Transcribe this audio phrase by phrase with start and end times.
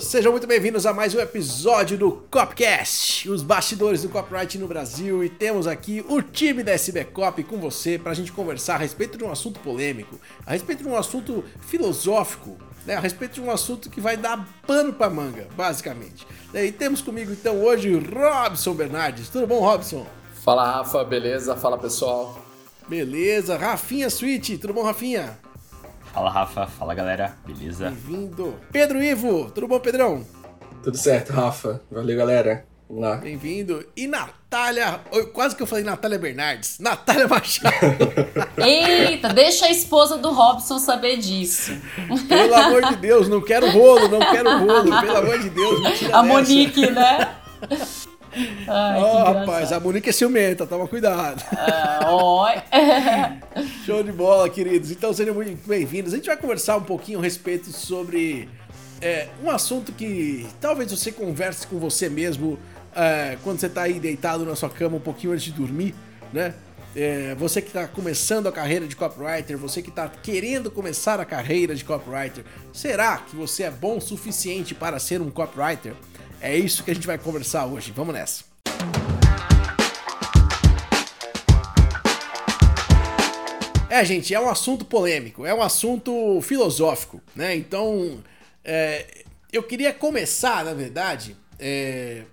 [0.00, 5.24] Sejam muito bem-vindos a mais um episódio do Copcast, os bastidores do copyright no Brasil.
[5.24, 8.78] E temos aqui o time da SB Cop com você para a gente conversar a
[8.78, 12.56] respeito de um assunto polêmico, a respeito de um assunto filosófico,
[12.86, 12.94] né?
[12.94, 16.24] a respeito de um assunto que vai dar pano para manga, basicamente.
[16.54, 19.28] E temos comigo então hoje Robson Bernardes.
[19.28, 20.06] Tudo bom, Robson?
[20.44, 21.56] Fala, Rafa, beleza?
[21.56, 22.40] Fala, pessoal.
[22.86, 25.36] Beleza, Rafinha Switch, tudo bom, Rafinha?
[26.14, 27.86] Fala Rafa, fala galera, beleza?
[27.90, 28.54] Bem-vindo.
[28.70, 30.24] Pedro Ivo, tudo bom, Pedrão?
[30.80, 31.82] Tudo certo, Rafa.
[31.90, 32.64] Valeu, galera.
[32.88, 33.16] Vamos lá.
[33.16, 33.84] Bem-vindo.
[33.96, 35.00] E Natália,
[35.32, 37.74] quase que eu falei Natália Bernardes, Natália Machado.
[38.64, 41.72] Eita, deixa a esposa do Robson saber disso.
[42.28, 45.92] Pelo amor de Deus, não quero rolo, não quero rolo, pelo amor de Deus, me
[45.96, 46.32] tira A dessa.
[46.32, 47.34] Monique, né?
[48.66, 51.42] Ai, oh, rapaz, a Monique é ciumenta, toma cuidado.
[51.52, 52.48] Ah, ó.
[53.86, 54.90] Show de bola, queridos.
[54.90, 56.12] Então sejam muito bem-vindos.
[56.12, 58.48] A gente vai conversar um pouquinho a respeito sobre
[59.00, 62.58] é, um assunto que talvez você converse com você mesmo
[62.94, 65.94] é, quando você está aí deitado na sua cama um pouquinho antes de dormir,
[66.32, 66.54] né?
[66.96, 71.24] É, você que está começando a carreira de copywriter, você que está querendo começar a
[71.24, 75.94] carreira de copywriter, será que você é bom o suficiente para ser um copywriter?
[76.44, 77.90] É isso que a gente vai conversar hoje.
[77.90, 78.44] Vamos nessa.
[83.88, 87.56] É, gente, é um assunto polêmico, é um assunto filosófico, né?
[87.56, 88.22] Então,
[88.62, 92.24] é, eu queria começar, na verdade, é,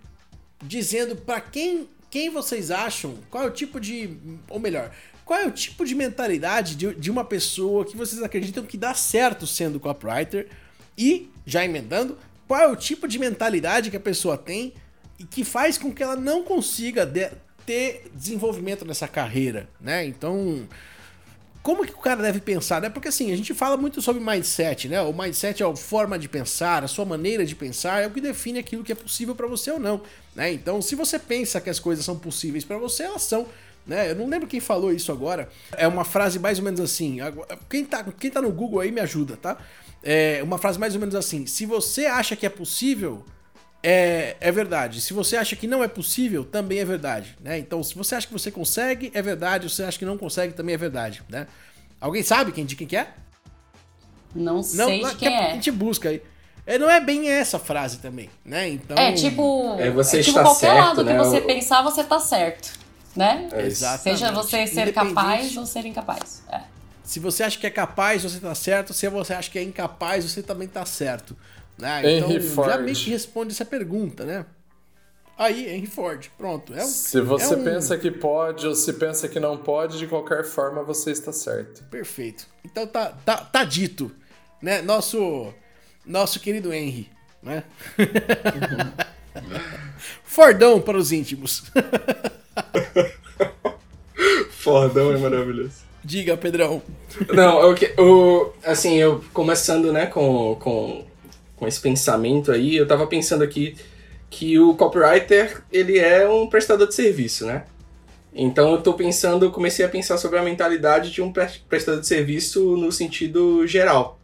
[0.61, 4.17] dizendo para quem, quem vocês acham, qual é o tipo de,
[4.49, 4.91] ou melhor,
[5.23, 8.93] qual é o tipo de mentalidade de, de uma pessoa que vocês acreditam que dá
[8.93, 10.49] certo sendo copywriter
[10.97, 12.17] e, já emendando,
[12.52, 14.73] qual é o tipo de mentalidade que a pessoa tem
[15.17, 17.31] e que faz com que ela não consiga de,
[17.66, 20.05] ter desenvolvimento nessa carreira, né?
[20.05, 20.67] Então,
[21.63, 22.89] como que o cara deve pensar, né?
[22.89, 25.02] Porque assim, a gente fala muito sobre mindset, né?
[25.02, 28.19] O mindset é a forma de pensar, a sua maneira de pensar é o que
[28.19, 30.01] define aquilo que é possível para você ou não,
[30.35, 30.51] né?
[30.51, 33.47] Então, se você pensa que as coisas são possíveis para você, elas são.
[33.88, 34.12] Né?
[34.12, 35.47] Eu não lembro quem falou isso agora.
[35.72, 37.19] É uma frase mais ou menos assim.
[37.69, 39.57] Quem tá, quem tá no Google aí me ajuda, tá?
[40.03, 43.23] É uma frase mais ou menos assim: se você acha que é possível,
[43.84, 45.01] é, é verdade.
[45.01, 47.35] Se você acha que não é possível, também é verdade.
[47.41, 47.57] Né?
[47.59, 49.69] Então, se você acha que você consegue, é verdade.
[49.69, 51.23] Se você acha que não consegue, também é verdade.
[51.29, 51.47] Né?
[52.00, 53.07] Alguém sabe quem, de quem que é?
[54.34, 55.51] Não sei não, de quem é.
[55.51, 56.22] A gente busca aí.
[56.66, 58.69] É, não é bem essa frase também, né?
[58.69, 58.95] Então.
[58.95, 59.75] É tipo.
[59.79, 61.18] É, você é, tipo está qualquer certo, lado né?
[61.18, 62.79] que você pensar, você tá certo.
[63.16, 63.50] Né?
[63.51, 63.69] É.
[63.69, 66.44] Seja você ser capaz ou ser incapaz.
[66.50, 66.62] É.
[67.11, 68.94] Se você acha que é capaz, você tá certo.
[68.94, 71.35] Se você acha que é incapaz, você também tá certo.
[71.77, 72.09] Né?
[72.09, 72.69] Henry então, Ford.
[72.69, 74.45] já meio que responde essa pergunta, né?
[75.38, 76.73] Aí, Henry Ford, pronto.
[76.73, 79.97] É um, Se você é um- pensa que pode ou se pensa que não pode,
[79.97, 81.83] de qualquer forma você está certo.
[81.91, 82.47] Perfeito.
[82.63, 84.09] Então tá, tá, tá dito,
[84.61, 84.81] né?
[84.81, 85.53] Nosso,
[86.05, 87.09] nosso querido Henry,
[87.44, 87.66] né?
[90.23, 91.63] Fordão para os íntimos.
[94.63, 95.91] Fordão é maravilhoso.
[96.03, 96.81] Diga, Pedrão.
[97.34, 101.06] Não, que, o, assim, eu começando, né, com, com,
[101.56, 103.75] com esse pensamento aí, eu tava pensando aqui
[104.29, 107.66] que o copywriter, ele é um prestador de serviço, né?
[108.34, 112.00] Então eu tô pensando, eu comecei a pensar sobre a mentalidade de um pre- prestador
[112.00, 114.19] de serviço no sentido geral.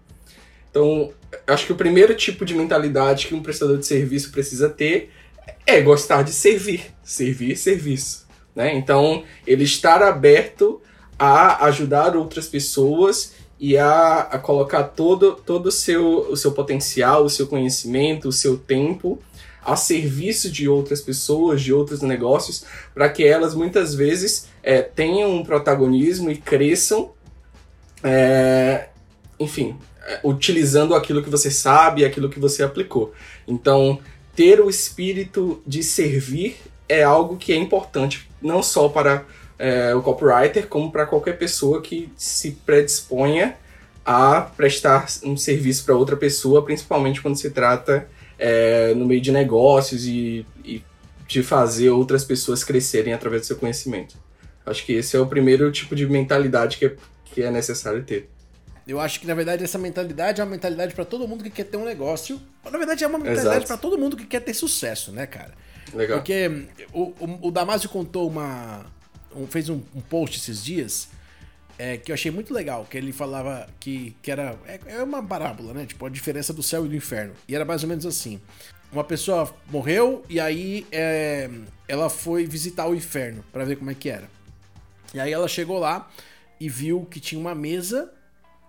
[0.71, 1.11] Então,
[1.45, 5.11] eu acho que o primeiro tipo de mentalidade que um prestador de serviço precisa ter
[5.65, 8.73] é gostar de servir, servir serviço, né?
[8.73, 10.81] Então, ele estar aberto
[11.17, 17.25] a ajudar outras pessoas e a, a colocar todo, todo o, seu, o seu potencial,
[17.25, 19.19] o seu conhecimento, o seu tempo
[19.67, 22.63] a serviço de outras pessoas, de outros negócios,
[22.93, 27.11] para que elas muitas vezes é, tenham um protagonismo e cresçam,
[28.01, 28.87] é,
[29.37, 33.13] enfim, é, utilizando aquilo que você sabe, aquilo que você aplicou.
[33.45, 33.99] Então,
[34.33, 36.55] ter o espírito de servir
[36.87, 39.25] é algo que é importante, não só para
[39.59, 43.57] é, o copywriter, como para qualquer pessoa que se predisponha
[44.05, 48.07] a prestar um serviço para outra pessoa, principalmente quando se trata
[48.39, 50.83] é, no meio de negócios e, e
[51.27, 54.15] de fazer outras pessoas crescerem através do seu conhecimento.
[54.65, 56.95] Acho que esse é o primeiro tipo de mentalidade que é,
[57.25, 58.29] que é necessário ter.
[58.87, 61.65] Eu acho que, na verdade, essa mentalidade é uma mentalidade para todo mundo que quer
[61.65, 62.39] ter um negócio.
[62.63, 65.53] Na verdade, é uma mentalidade para todo mundo que quer ter sucesso, né, cara?
[65.93, 66.17] Legal.
[66.17, 68.85] Porque o, o, o Damasio contou uma.
[69.43, 71.09] Um- fez um, um post esses dias
[71.77, 72.85] é, que eu achei muito legal.
[72.89, 74.57] Que ele falava que, que era.
[74.65, 75.85] É, é uma parábola, né?
[75.85, 77.33] Tipo, a diferença do céu e do inferno.
[77.47, 78.39] E era mais ou menos assim:
[78.91, 81.49] uma pessoa morreu e aí é,
[81.87, 84.29] ela foi visitar o inferno para ver como é que era.
[85.13, 86.09] E aí ela chegou lá
[86.59, 88.11] e viu que tinha uma mesa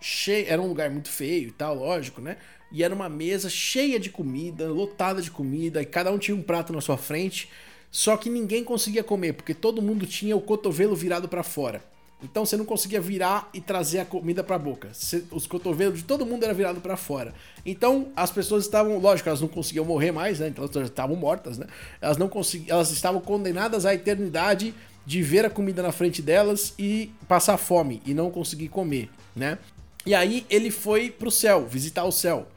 [0.00, 0.46] cheia.
[0.48, 2.36] Era um lugar muito feio e tal, lógico, né?
[2.70, 6.42] e era uma mesa cheia de comida, lotada de comida, e cada um tinha um
[6.42, 7.48] prato na sua frente,
[7.90, 11.82] só que ninguém conseguia comer, porque todo mundo tinha o cotovelo virado para fora.
[12.22, 14.90] Então você não conseguia virar e trazer a comida para a boca.
[15.30, 17.32] Os cotovelos de todo mundo era virado para fora.
[17.64, 20.48] Então as pessoas estavam, lógico, elas não conseguiam morrer mais, né?
[20.48, 21.66] Então elas estavam mortas, né?
[22.00, 24.74] Elas não conseguiam, elas estavam condenadas à eternidade
[25.06, 29.58] de ver a comida na frente delas e passar fome e não conseguir comer, né?
[30.04, 32.48] E aí ele foi pro céu, visitar o céu.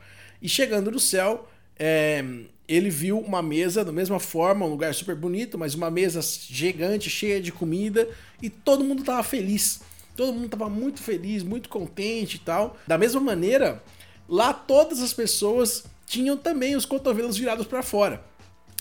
[0.42, 2.26] E chegando no céu, é,
[2.72, 7.10] ele viu uma mesa da mesma forma, um lugar super bonito, mas uma mesa gigante,
[7.10, 8.08] cheia de comida,
[8.42, 9.82] e todo mundo tava feliz.
[10.16, 12.78] Todo mundo tava muito feliz, muito contente e tal.
[12.88, 13.84] Da mesma maneira,
[14.28, 18.24] lá todas as pessoas tinham também os cotovelos virados para fora.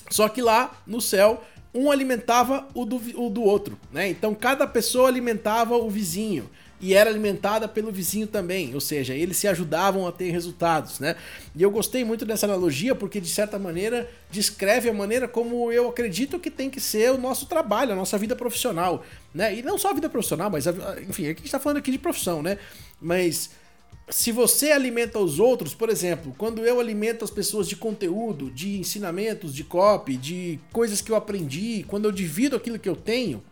[0.08, 1.42] Só que lá no céu,
[1.74, 4.08] um alimentava o do, o do outro, né?
[4.08, 6.48] Então cada pessoa alimentava o vizinho
[6.80, 11.14] e era alimentada pelo vizinho também, ou seja, eles se ajudavam a ter resultados, né?
[11.54, 15.88] E eu gostei muito dessa analogia porque de certa maneira descreve a maneira como eu
[15.88, 19.04] acredito que tem que ser o nosso trabalho, a nossa vida profissional,
[19.34, 19.54] né?
[19.54, 20.72] E não só a vida profissional, mas a,
[21.06, 22.56] enfim, aqui a gente tá falando aqui de profissão, né?
[23.00, 23.50] Mas
[24.08, 28.78] se você alimenta os outros, por exemplo, quando eu alimento as pessoas de conteúdo, de
[28.78, 33.42] ensinamentos, de copy, de coisas que eu aprendi, quando eu divido aquilo que eu tenho,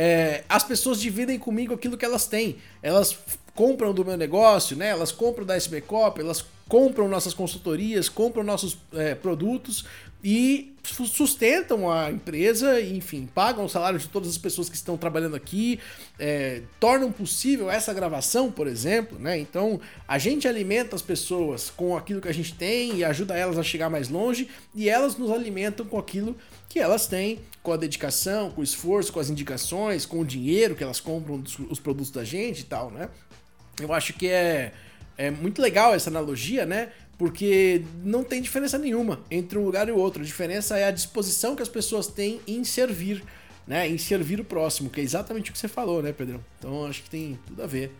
[0.00, 2.58] é, as pessoas dividem comigo aquilo que elas têm.
[2.80, 3.18] Elas
[3.58, 4.90] compram do meu negócio, né?
[4.90, 9.84] Elas compram da SB Cop, elas compram nossas consultorias, compram nossos é, produtos
[10.22, 15.34] e sustentam a empresa, enfim, pagam o salário de todas as pessoas que estão trabalhando
[15.34, 15.80] aqui,
[16.20, 19.36] é, tornam possível essa gravação, por exemplo, né?
[19.36, 23.58] Então a gente alimenta as pessoas com aquilo que a gente tem e ajuda elas
[23.58, 26.36] a chegar mais longe, e elas nos alimentam com aquilo
[26.68, 30.76] que elas têm, com a dedicação, com o esforço, com as indicações, com o dinheiro
[30.76, 33.08] que elas compram dos, os produtos da gente e tal, né?
[33.80, 34.72] Eu acho que é,
[35.16, 36.90] é muito legal essa analogia, né?
[37.18, 40.22] porque não tem diferença nenhuma entre um lugar e o outro.
[40.22, 43.24] A diferença é a disposição que as pessoas têm em servir,
[43.66, 43.88] né?
[43.88, 46.40] Em servir o próximo, que é exatamente o que você falou, né, Pedrão?
[46.58, 47.92] Então acho que tem tudo a ver.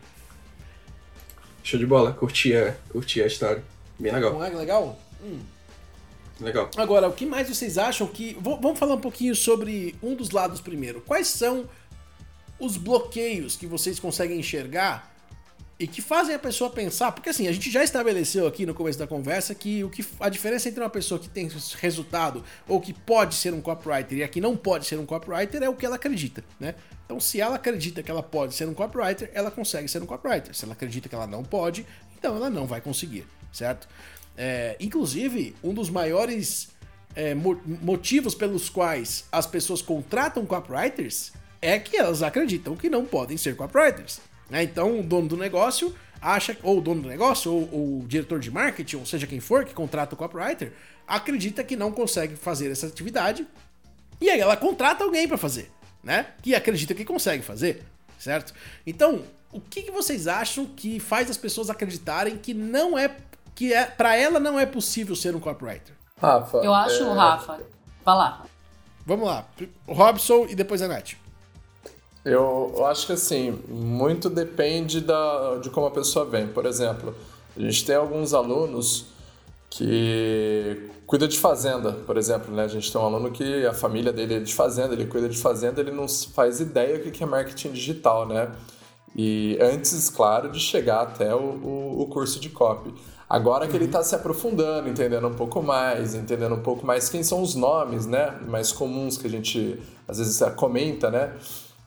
[1.64, 3.62] Show de bola, curti a, curti a história.
[3.98, 4.32] Bem legal.
[4.32, 4.98] Não é legal?
[5.20, 5.40] Hum.
[6.40, 6.70] Legal.
[6.76, 8.36] Agora, o que mais vocês acham que.
[8.40, 11.00] Vamos falar um pouquinho sobre um dos lados primeiro.
[11.00, 11.68] Quais são
[12.60, 15.12] os bloqueios que vocês conseguem enxergar
[15.78, 18.98] e que fazem a pessoa pensar, porque assim, a gente já estabeleceu aqui no começo
[18.98, 21.48] da conversa que o que a diferença entre uma pessoa que tem
[21.80, 25.62] resultado ou que pode ser um copywriter e a que não pode ser um copywriter
[25.62, 26.74] é o que ela acredita, né?
[27.04, 30.54] Então, se ela acredita que ela pode ser um copywriter, ela consegue ser um copywriter.
[30.54, 31.86] Se ela acredita que ela não pode,
[32.18, 33.88] então ela não vai conseguir, certo?
[34.36, 36.68] É, inclusive, um dos maiores
[37.14, 41.32] é, motivos pelos quais as pessoas contratam copywriters
[41.62, 44.20] é que elas acreditam que não podem ser copywriters.
[44.50, 44.62] Né?
[44.62, 48.40] Então, o dono do negócio acha, ou o dono do negócio, ou, ou, o diretor
[48.40, 50.72] de marketing, ou seja quem for que contrata o copywriter,
[51.06, 53.46] acredita que não consegue fazer essa atividade
[54.20, 55.70] e aí ela contrata alguém para fazer,
[56.02, 56.26] né?
[56.42, 57.84] Que acredita que consegue fazer,
[58.18, 58.52] certo?
[58.86, 59.22] Então,
[59.52, 63.16] o que, que vocês acham que faz as pessoas acreditarem que não é
[63.54, 65.94] que é para ela não é possível ser um copywriter?
[66.20, 66.58] Rafa.
[66.58, 67.12] Eu acho, é...
[67.12, 67.60] Rafa.
[68.04, 68.44] Vai lá.
[69.06, 69.46] Vamos lá.
[69.86, 71.14] Robson e depois a Nath.
[72.28, 76.46] Eu, eu acho que assim, muito depende da, de como a pessoa vem.
[76.46, 77.14] Por exemplo,
[77.56, 79.06] a gente tem alguns alunos
[79.70, 82.64] que cuida de fazenda, por exemplo, né?
[82.64, 85.38] A gente tem um aluno que a família dele é de fazenda, ele cuida de
[85.38, 88.50] fazenda, ele não faz ideia do que é marketing digital, né?
[89.16, 92.94] E antes, claro, de chegar até o, o, o curso de copy.
[93.28, 97.22] Agora que ele está se aprofundando, entendendo um pouco mais, entendendo um pouco mais quem
[97.22, 98.38] são os nomes, né?
[98.46, 101.34] Mais comuns que a gente às vezes comenta, né?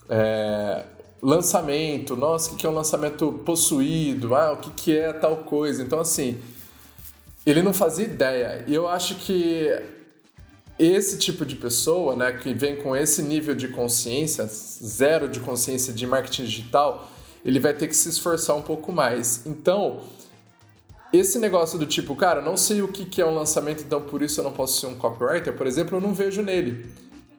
[0.10, 0.84] É,
[1.22, 4.36] lançamento, nossa, o que é um lançamento possuído?
[4.36, 5.84] Ah, o que é tal coisa?
[5.84, 6.39] Então, assim,
[7.46, 8.63] ele não fazia ideia.
[8.67, 9.70] E eu acho que
[10.79, 15.93] esse tipo de pessoa, né, que vem com esse nível de consciência, zero de consciência
[15.93, 17.08] de marketing digital,
[17.46, 19.46] ele vai ter que se esforçar um pouco mais.
[19.46, 20.01] Então,
[21.13, 24.39] esse negócio do tipo, cara, não sei o que é um lançamento, então por isso
[24.39, 26.89] eu não posso ser um copywriter, por exemplo, eu não vejo nele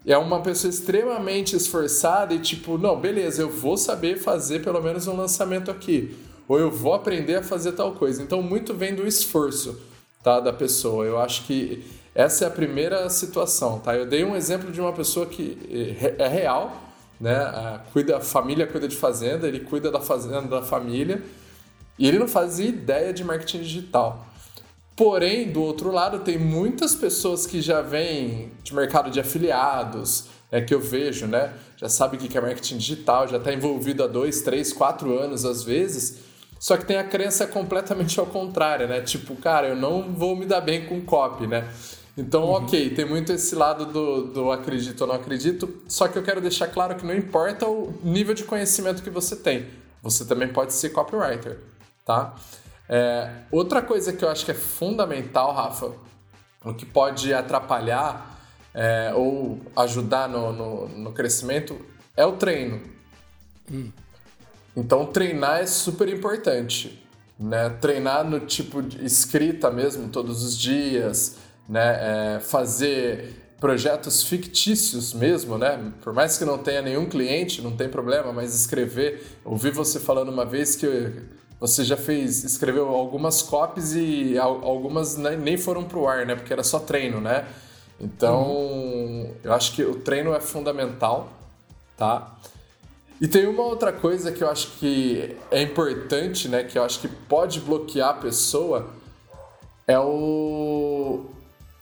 [0.07, 5.07] é uma pessoa extremamente esforçada e tipo, não, beleza, eu vou saber fazer pelo menos
[5.07, 6.17] um lançamento aqui,
[6.49, 8.23] ou eu vou aprender a fazer tal coisa.
[8.23, 9.81] Então, muito vem do esforço,
[10.23, 11.05] tá, da pessoa.
[11.05, 13.97] Eu acho que essa é a primeira situação, tá?
[13.97, 15.57] Eu dei um exemplo de uma pessoa que
[16.19, 16.77] é real,
[17.21, 17.37] né?
[17.37, 21.23] A, cuida, a família cuida de fazenda, ele cuida da fazenda da família,
[21.99, 24.27] e ele não fazia ideia de marketing digital.
[24.95, 30.61] Porém, do outro lado, tem muitas pessoas que já vêm de mercado de afiliados, é
[30.61, 31.55] que eu vejo, né?
[31.79, 35.45] Já sabe o que é marketing digital, já está envolvido há dois, três, quatro anos
[35.45, 36.19] às vezes,
[36.59, 39.01] Só que tem a crença completamente ao contrário, né?
[39.01, 41.69] Tipo, cara, eu não vou me dar bem com copy, né?
[42.17, 42.53] Então, uhum.
[42.53, 46.41] ok, tem muito esse lado do, do acredito ou não acredito, só que eu quero
[46.41, 49.67] deixar claro que não importa o nível de conhecimento que você tem,
[50.01, 51.59] você também pode ser copywriter,
[52.05, 52.37] tá?
[52.89, 55.93] É, outra coisa que eu acho que é fundamental, Rafa,
[56.65, 58.41] o que pode atrapalhar
[58.75, 61.81] é, ou ajudar no, no, no, crescimento
[62.17, 62.81] é o treino.
[63.71, 63.91] Hum.
[64.77, 67.03] Então, treinar é super importante.
[67.39, 67.71] Né?
[67.81, 71.37] Treinar no tipo de escrita mesmo, todos os dias,
[71.69, 72.37] né?
[72.37, 75.93] É, fazer projetos fictícios mesmo, né?
[76.03, 79.39] Por mais que não tenha nenhum cliente, não tem problema, mas escrever.
[79.45, 80.87] Ouvi você falando uma vez que
[81.63, 86.35] você já fez, escreveu algumas copies e algumas nem foram pro ar, né?
[86.35, 87.47] Porque era só treino, né?
[88.01, 89.33] Então, uhum.
[89.45, 91.29] eu acho que o treino é fundamental,
[91.97, 92.37] tá?
[93.21, 96.65] E tem uma outra coisa que eu acho que é importante, né?
[96.65, 98.91] Que eu acho que pode bloquear a pessoa
[99.87, 101.27] é o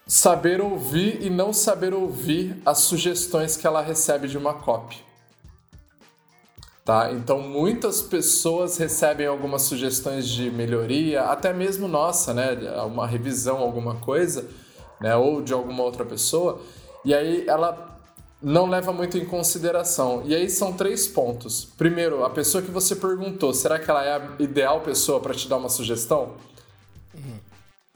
[0.07, 5.10] saber ouvir e não saber ouvir as sugestões que ela recebe de uma copy.
[6.85, 7.13] Tá?
[7.13, 12.53] Então muitas pessoas recebem algumas sugestões de melhoria, até mesmo nossa, né?
[12.87, 14.49] Uma revisão, alguma coisa,
[15.01, 15.15] né?
[15.15, 16.61] Ou de alguma outra pessoa,
[17.05, 17.91] e aí ela
[18.43, 20.23] não leva muito em consideração.
[20.25, 21.65] E aí são três pontos.
[21.77, 25.49] Primeiro, a pessoa que você perguntou, será que ela é a ideal pessoa para te
[25.49, 26.35] dar uma sugestão?
[27.15, 27.39] Uhum.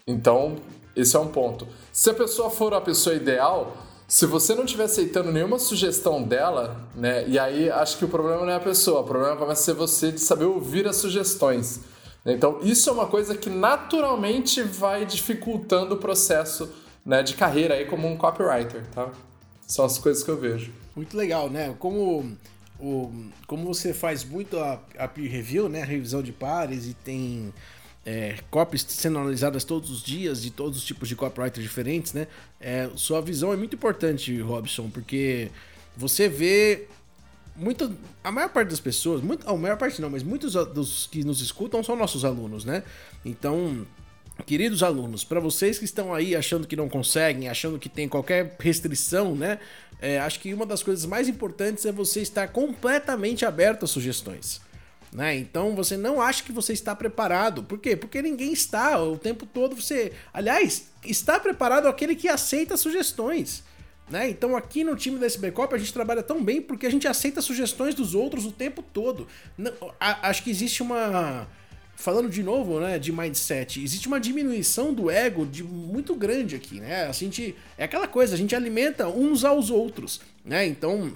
[0.06, 0.56] Então,
[0.94, 1.66] esse é um ponto.
[1.90, 3.74] Se a pessoa for a pessoa ideal,
[4.06, 7.26] se você não estiver aceitando nenhuma sugestão dela, né?
[7.26, 10.12] E aí acho que o problema não é a pessoa, o problema vai ser você
[10.12, 11.80] de saber ouvir as sugestões.
[12.26, 16.70] Então, isso é uma coisa que naturalmente vai dificultando o processo
[17.04, 19.10] né, de carreira aí como um copywriter, tá?
[19.66, 20.72] São as coisas que eu vejo.
[20.96, 21.74] Muito legal, né?
[21.78, 22.36] Como,
[22.80, 23.12] o,
[23.46, 25.82] como você faz muito a, a peer review, né?
[25.82, 27.52] A revisão de pares e tem
[28.06, 32.26] é, copies sendo analisadas todos os dias de todos os tipos de copywriters diferentes, né?
[32.60, 35.50] É, sua visão é muito importante, Robson, porque
[35.96, 36.86] você vê
[37.56, 41.24] muito, a maior parte das pessoas, muito, a maior parte não, mas muitos dos que
[41.24, 42.82] nos escutam são nossos alunos, né?
[43.24, 43.86] Então,
[44.44, 48.56] queridos alunos, para vocês que estão aí achando que não conseguem, achando que tem qualquer
[48.58, 49.58] restrição, né?
[50.00, 54.60] É, acho que uma das coisas mais importantes é você estar completamente aberto a sugestões.
[55.14, 55.36] Né?
[55.36, 57.62] Então você não acha que você está preparado.
[57.62, 57.94] Por quê?
[57.94, 59.80] Porque ninguém está o tempo todo.
[59.80, 63.62] Você, aliás, está preparado aquele que aceita sugestões.
[64.10, 64.28] Né?
[64.28, 67.40] Então aqui no time da SBCOP a gente trabalha tão bem porque a gente aceita
[67.40, 69.28] sugestões dos outros o tempo todo.
[69.56, 71.46] Não, a, acho que existe uma
[71.96, 76.80] falando de novo, né, de mindset, existe uma diminuição do ego de muito grande aqui,
[76.80, 77.06] né?
[77.06, 80.66] A gente é aquela coisa, a gente alimenta uns aos outros, né?
[80.66, 81.12] Então,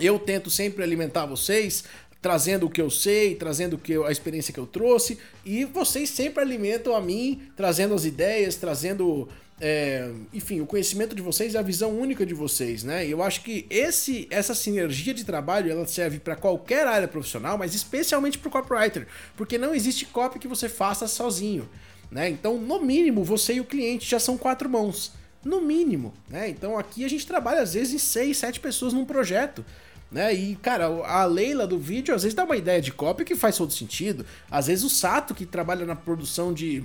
[0.00, 1.84] eu tento sempre alimentar vocês,
[2.24, 6.08] trazendo o que eu sei, trazendo que eu, a experiência que eu trouxe, e vocês
[6.08, 9.28] sempre alimentam a mim, trazendo as ideias, trazendo,
[9.60, 13.06] é, enfim, o conhecimento de vocês e a visão única de vocês, né?
[13.06, 17.58] E eu acho que esse, essa sinergia de trabalho ela serve para qualquer área profissional,
[17.58, 21.68] mas especialmente para o copywriter, porque não existe copy que você faça sozinho,
[22.10, 22.30] né?
[22.30, 25.12] Então, no mínimo, você e o cliente já são quatro mãos.
[25.44, 26.48] No mínimo, né?
[26.48, 29.62] Então aqui a gente trabalha às vezes em seis, sete pessoas num projeto.
[30.10, 30.32] Né?
[30.32, 33.56] E, cara, a Leila do vídeo às vezes dá uma ideia de cópia que faz
[33.56, 34.24] todo sentido.
[34.50, 36.84] Às vezes o Sato, que trabalha na produção de.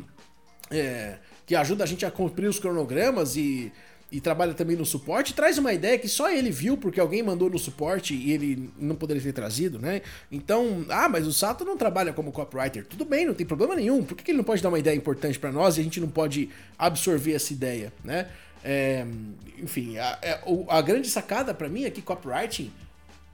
[0.72, 3.72] É, que ajuda a gente a cumprir os cronogramas e,
[4.12, 7.50] e trabalha também no suporte, traz uma ideia que só ele viu porque alguém mandou
[7.50, 10.02] no suporte e ele não poderia ter trazido, né?
[10.32, 12.86] Então, ah, mas o Sato não trabalha como copywriter.
[12.86, 14.04] Tudo bem, não tem problema nenhum.
[14.04, 16.10] Por que ele não pode dar uma ideia importante para nós e a gente não
[16.10, 18.28] pode absorver essa ideia, né?
[18.64, 19.06] É,
[19.58, 22.72] enfim, a, é, a, a grande sacada para mim é que copywriting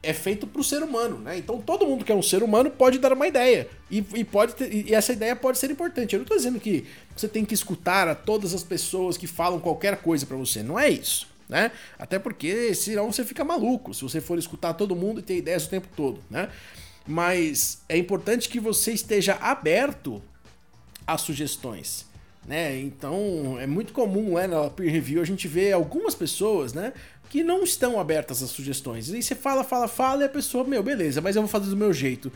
[0.06, 1.38] é feito para o ser humano, né?
[1.38, 4.56] Então todo mundo que é um ser humano pode dar uma ideia e, e pode
[4.56, 6.14] ter, e essa ideia pode ser importante.
[6.14, 6.86] Eu não estou dizendo que
[7.16, 10.80] você tem que escutar a todas as pessoas que falam qualquer coisa para você, não
[10.80, 11.72] é isso, né?
[11.98, 15.66] Até porque senão você fica maluco se você for escutar todo mundo e ter ideias
[15.66, 16.50] o tempo todo, né?
[17.08, 20.22] Mas é importante que você esteja aberto
[21.06, 22.06] a sugestões.
[22.48, 22.80] Né?
[22.80, 26.94] Então é muito comum né, na peer review a gente vê algumas pessoas, né?
[27.30, 29.10] que não estão abertas às sugestões.
[29.10, 31.70] E aí você fala, fala, fala e a pessoa, meu, beleza, mas eu vou fazer
[31.70, 32.32] do meu jeito.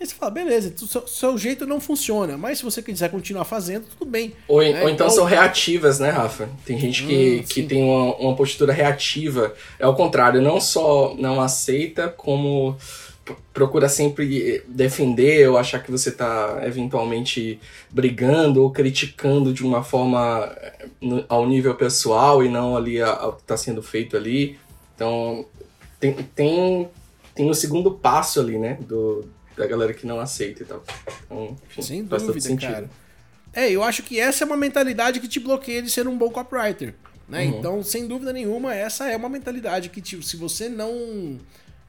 [0.00, 3.86] Aí você fala, beleza, seu, seu jeito não funciona, mas se você quiser continuar fazendo,
[3.96, 4.34] tudo bem.
[4.48, 4.68] Ou, né?
[4.68, 6.48] ou então, então, são reativas, né, Rafa?
[6.66, 9.54] Tem gente que, hum, que tem uma, uma postura reativa.
[9.78, 12.76] É o contrário, não só não aceita, como
[13.52, 17.60] procura sempre defender ou achar que você está eventualmente
[17.90, 20.88] brigando ou criticando de uma forma eh,
[21.28, 24.58] ao nível pessoal e não ali ao que está sendo feito ali.
[24.94, 25.46] Então
[26.00, 26.88] tem, tem,
[27.34, 28.76] tem o segundo passo ali, né?
[28.80, 29.24] Do,
[29.56, 30.82] da galera que não aceita e tal.
[31.24, 32.72] Então, enfim, Sem faz todo dúvida, sentido.
[32.72, 32.90] cara.
[33.52, 36.30] É, eu acho que essa é uma mentalidade que te bloqueia de ser um bom
[36.30, 36.94] copywriter.
[37.28, 37.44] Né?
[37.44, 37.58] Uhum.
[37.58, 41.38] Então, sem dúvida nenhuma, essa é uma mentalidade que, tipo, se você não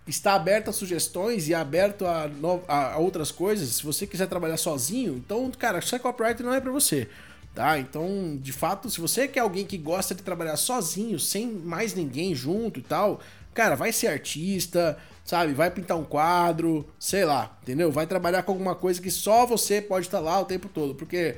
[0.07, 2.29] está aberto a sugestões e aberto a,
[2.67, 6.59] a- a outras coisas, se você quiser trabalhar sozinho, então, cara, ser copywriter não é
[6.61, 7.07] pra você.
[7.55, 7.77] Tá?
[7.77, 12.33] Então, de fato, se você quer alguém que gosta de trabalhar sozinho, sem mais ninguém
[12.33, 13.21] junto e tal,
[13.53, 15.53] cara, vai ser artista, sabe?
[15.53, 17.91] Vai pintar um quadro, sei lá, entendeu?
[17.91, 21.35] Vai trabalhar com alguma coisa que só você pode estar lá o tempo todo, porque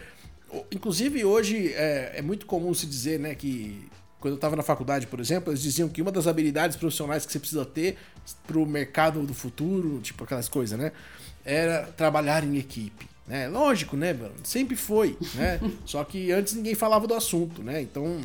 [0.71, 5.07] Inclusive, hoje é, é muito comum se dizer, né, que quando eu estava na faculdade,
[5.07, 7.97] por exemplo, eles diziam que uma das habilidades profissionais que você precisa ter
[8.47, 10.91] para o mercado do futuro, tipo aquelas coisas, né,
[11.43, 13.07] era trabalhar em equipe.
[13.27, 13.47] Né?
[13.47, 14.33] Lógico, né, mano?
[14.43, 15.59] Sempre foi, né?
[15.85, 17.81] Só que antes ninguém falava do assunto, né?
[17.81, 18.21] Então,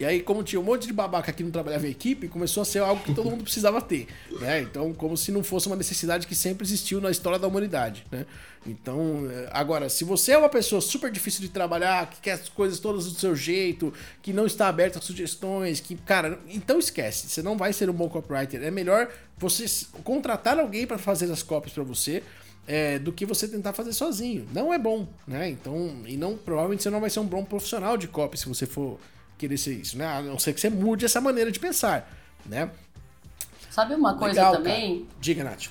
[0.00, 2.64] e aí, como tinha um monte de babaca que não trabalhava em equipe, começou a
[2.64, 4.06] ser algo que todo mundo precisava ter,
[4.40, 4.62] né?
[4.62, 8.24] Então, como se não fosse uma necessidade que sempre existiu na história da humanidade, né?
[8.64, 12.48] Então, eh, agora, se você é uma pessoa super difícil de trabalhar, que quer as
[12.48, 17.28] coisas todas do seu jeito, que não está aberto a sugestões, que, cara, então esquece,
[17.28, 18.62] você não vai ser um bom copywriter.
[18.62, 19.64] É melhor você
[20.04, 22.22] contratar alguém para fazer as copies para você,
[22.68, 24.46] é, do que você tentar fazer sozinho.
[24.52, 25.48] Não é bom, né?
[25.48, 28.66] Então, e não provavelmente você não vai ser um bom profissional de copy se você
[28.66, 29.00] for
[29.38, 30.06] querer ser isso, né?
[30.06, 32.10] A não ser que você mude essa maneira de pensar,
[32.44, 32.70] né?
[33.70, 34.98] Sabe uma coisa Legal, também?
[35.00, 35.10] cara.
[35.20, 35.66] Diga, Nath.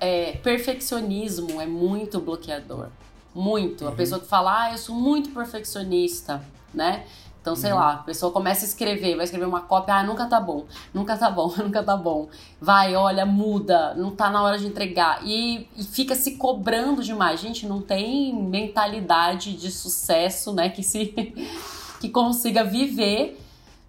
[0.00, 2.88] É, perfeccionismo é muito bloqueador.
[3.34, 3.84] Muito.
[3.84, 3.90] Uhum.
[3.90, 7.04] A pessoa que fala, ah, eu sou muito perfeccionista, né?
[7.42, 7.78] Então, sei Uhum.
[7.78, 11.16] lá, a pessoa começa a escrever, vai escrever uma cópia, ah, nunca tá bom, nunca
[11.16, 12.28] tá bom, nunca tá bom.
[12.60, 15.20] Vai, olha, muda, não tá na hora de entregar.
[15.26, 17.40] E, e fica se cobrando demais.
[17.40, 21.14] Gente, não tem mentalidade de sucesso, né, que se
[22.00, 23.38] que consiga viver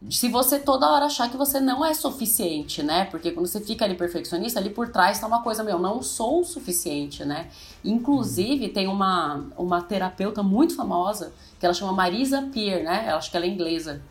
[0.09, 3.05] se você toda hora achar que você não é suficiente, né?
[3.05, 6.41] Porque quando você fica ali perfeccionista, ali por trás tá uma coisa, meu, não sou
[6.41, 7.49] o suficiente, né?
[7.85, 13.11] Inclusive, tem uma, uma terapeuta muito famosa, que ela chama Marisa Peer, né?
[13.11, 14.01] Eu acho que ela é inglesa.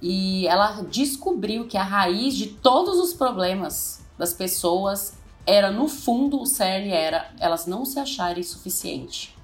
[0.00, 6.40] E ela descobriu que a raiz de todos os problemas das pessoas era, no fundo,
[6.40, 9.36] o cerne era elas não se acharem suficiente.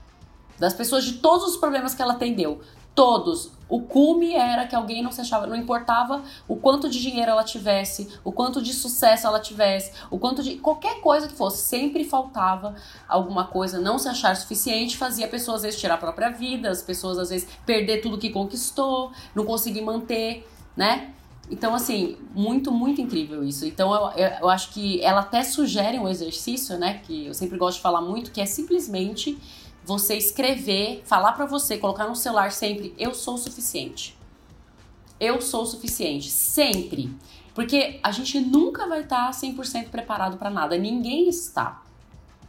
[0.59, 2.61] Das pessoas de todos os problemas que ela atendeu.
[2.95, 3.51] Todos.
[3.73, 7.43] O cume era que alguém não se achava, não importava o quanto de dinheiro ela
[7.43, 12.05] tivesse, o quanto de sucesso ela tivesse, o quanto de qualquer coisa que fosse, sempre
[12.05, 12.75] faltava
[13.09, 16.69] alguma coisa, não se achar suficiente, fazia a pessoa às vezes tirar a própria vida,
[16.69, 21.11] as pessoas às vezes perder tudo que conquistou, não conseguir manter, né?
[21.51, 23.65] Então, assim, muito, muito incrível isso.
[23.65, 27.01] Então, eu, eu acho que ela até sugere um exercício, né?
[27.07, 29.39] Que eu sempre gosto de falar muito, que é simplesmente
[29.85, 34.17] você escrever, falar pra você, colocar no celular sempre, eu sou o suficiente.
[35.19, 37.15] Eu sou o suficiente, sempre.
[37.55, 41.82] Porque a gente nunca vai estar 100% preparado pra nada, ninguém está.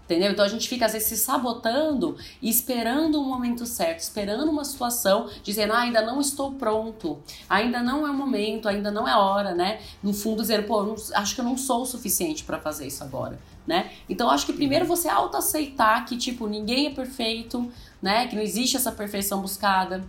[0.05, 0.31] Entendeu?
[0.31, 4.65] Então a gente fica às vezes se sabotando e esperando um momento certo, esperando uma
[4.65, 9.11] situação, dizendo, ah, ainda não estou pronto, ainda não é o momento, ainda não é
[9.11, 9.79] a hora, né?
[10.03, 13.01] No fundo, dizendo, pô, não- acho que eu não sou o suficiente pra fazer isso
[13.01, 13.91] agora, né?
[14.09, 18.27] Então acho que primeiro você autoaceitar que, tipo, ninguém é perfeito, né?
[18.27, 20.03] Que não existe essa perfeição buscada.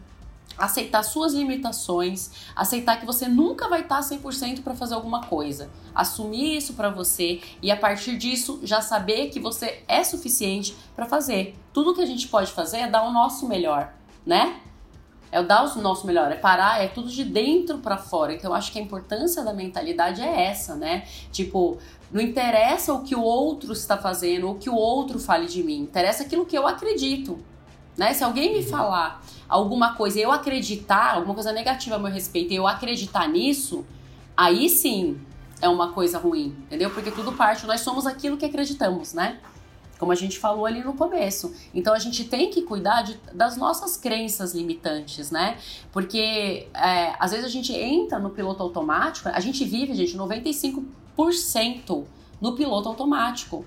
[0.56, 5.70] Aceitar suas limitações, aceitar que você nunca vai estar 100% para fazer alguma coisa.
[5.94, 11.06] Assumir isso para você e a partir disso já saber que você é suficiente para
[11.06, 11.56] fazer.
[11.72, 13.92] Tudo que a gente pode fazer é dar o nosso melhor,
[14.24, 14.60] né?
[15.32, 18.32] É dar o nosso melhor, é parar, é tudo de dentro para fora.
[18.32, 21.04] Então eu acho que a importância da mentalidade é essa, né?
[21.32, 21.78] Tipo,
[22.14, 25.64] não interessa o que o outro está fazendo, ou o que o outro fale de
[25.64, 27.40] mim, interessa aquilo que eu acredito.
[27.96, 28.14] Né?
[28.14, 32.66] Se alguém me falar alguma coisa eu acreditar, alguma coisa negativa a meu respeito, eu
[32.66, 33.84] acreditar nisso,
[34.36, 35.20] aí sim
[35.60, 36.90] é uma coisa ruim, entendeu?
[36.90, 39.38] Porque tudo parte, nós somos aquilo que acreditamos, né?
[39.98, 41.54] Como a gente falou ali no começo.
[41.72, 45.56] Então a gente tem que cuidar de- das nossas crenças limitantes, né?
[45.92, 52.04] Porque é, às vezes a gente entra no piloto automático, a gente vive, gente, 95%
[52.40, 53.64] no piloto automático.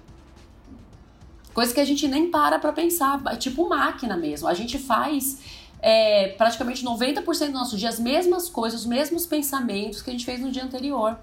[1.54, 4.48] Coisa que a gente nem para pra pensar, é tipo máquina mesmo.
[4.48, 5.40] A gente faz
[5.82, 10.26] é, praticamente 90% do nosso dia as mesmas coisas, os mesmos pensamentos que a gente
[10.26, 11.18] fez no dia anterior.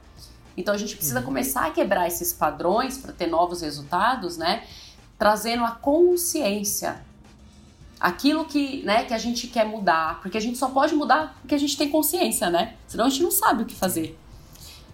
[0.56, 4.64] Então a gente precisa começar a quebrar esses padrões para ter novos resultados, né?
[5.18, 7.04] Trazendo a consciência.
[7.98, 10.20] Aquilo que, né, que a gente quer mudar.
[10.20, 12.74] Porque a gente só pode mudar porque a gente tem consciência, né?
[12.86, 14.18] Senão a gente não sabe o que fazer.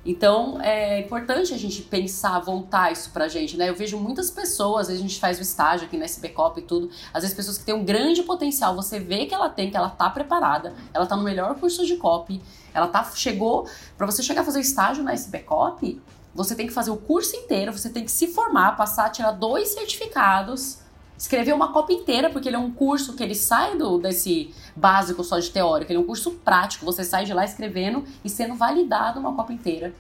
[0.05, 3.69] Então é importante a gente pensar, voltar isso pra gente, né?
[3.69, 6.63] Eu vejo muitas pessoas, às vezes a gente faz o estágio aqui na SBCOP e
[6.63, 9.77] tudo, às vezes pessoas que têm um grande potencial, você vê que ela tem, que
[9.77, 12.41] ela tá preparada, ela tá no melhor curso de copy,
[12.73, 16.01] ela tá chegou, para você chegar a fazer estágio na SBCOP,
[16.35, 19.69] você tem que fazer o curso inteiro, você tem que se formar, passar, tirar dois
[19.69, 20.79] certificados,
[21.21, 25.23] escrever uma cópia inteira, porque ele é um curso que ele sai do, desse básico
[25.23, 28.55] só de teórico, ele é um curso prático, você sai de lá escrevendo e sendo
[28.55, 29.95] validado uma cópia inteira.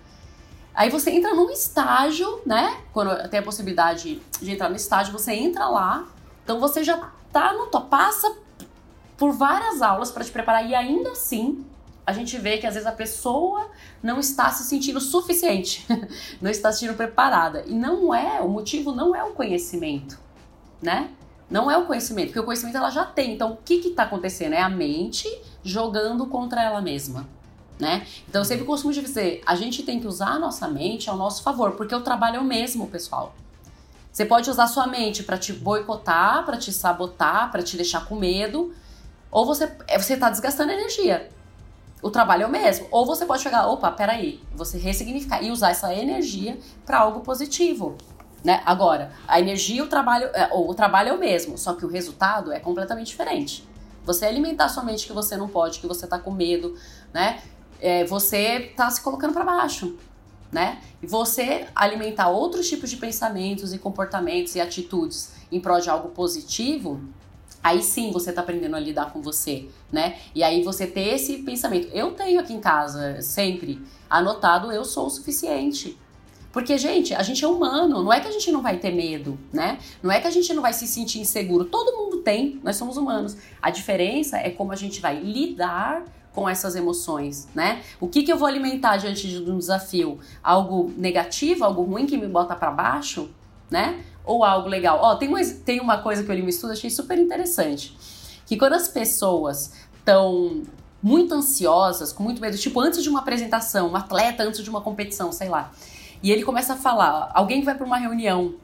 [0.74, 2.74] Aí você entra num estágio, né?
[2.90, 6.08] Quando tem a possibilidade de entrar no estágio, você entra lá,
[6.42, 8.34] então você já tá no top, passa
[9.18, 11.66] por várias aulas para te preparar e ainda assim
[12.06, 13.68] a gente vê que às vezes a pessoa
[14.02, 15.86] não está se sentindo suficiente,
[16.40, 17.62] não está se sentindo preparada.
[17.66, 20.18] E não é, o motivo não é o conhecimento,
[20.80, 21.10] né?
[21.50, 23.34] Não é o conhecimento, porque o conhecimento ela já tem.
[23.34, 24.52] Então, o que está acontecendo?
[24.52, 25.28] É a mente
[25.64, 27.28] jogando contra ela mesma.
[27.78, 28.06] Né?
[28.28, 31.42] Então eu sempre costumo dizer, a gente tem que usar a nossa mente ao nosso
[31.42, 33.34] favor, porque o trabalho é o mesmo, pessoal.
[34.12, 38.16] Você pode usar sua mente para te boicotar, para te sabotar, para te deixar com
[38.16, 38.74] medo,
[39.30, 41.30] ou você é, você está desgastando energia
[42.02, 42.86] o trabalho é o mesmo.
[42.90, 47.96] Ou você pode chegar, opa, peraí, você ressignificar e usar essa energia para algo positivo.
[48.42, 48.62] Né?
[48.64, 51.84] Agora, a energia e o trabalho, é, ou o trabalho é o mesmo, só que
[51.84, 53.68] o resultado é completamente diferente.
[54.04, 56.74] Você alimentar sua mente que você não pode, que você tá com medo,
[57.12, 57.42] né?
[57.80, 59.96] É, você tá se colocando para baixo,
[60.50, 60.80] né?
[61.02, 66.08] E você alimentar outros tipos de pensamentos e comportamentos e atitudes em prol de algo
[66.08, 67.00] positivo,
[67.62, 70.18] Aí sim você tá aprendendo a lidar com você, né?
[70.34, 71.88] E aí você ter esse pensamento.
[71.92, 75.98] Eu tenho aqui em casa, sempre, anotado, eu sou o suficiente.
[76.52, 79.38] Porque, gente, a gente é humano, não é que a gente não vai ter medo,
[79.52, 79.78] né?
[80.02, 81.64] Não é que a gente não vai se sentir inseguro.
[81.64, 83.36] Todo mundo tem, nós somos humanos.
[83.62, 87.82] A diferença é como a gente vai lidar com essas emoções, né?
[88.00, 90.18] O que, que eu vou alimentar diante de um desafio?
[90.42, 93.30] Algo negativo, algo ruim que me bota para baixo,
[93.70, 94.04] né?
[94.24, 94.98] ou algo legal.
[95.02, 97.96] Ó, tem, uma, tem uma coisa que eu li no estudo, achei super interessante.
[98.46, 100.62] Que quando as pessoas estão
[101.02, 104.80] muito ansiosas, com muito medo, tipo antes de uma apresentação, um atleta antes de uma
[104.80, 105.72] competição, sei lá.
[106.22, 108.54] E ele começa a falar, alguém que vai para uma reunião,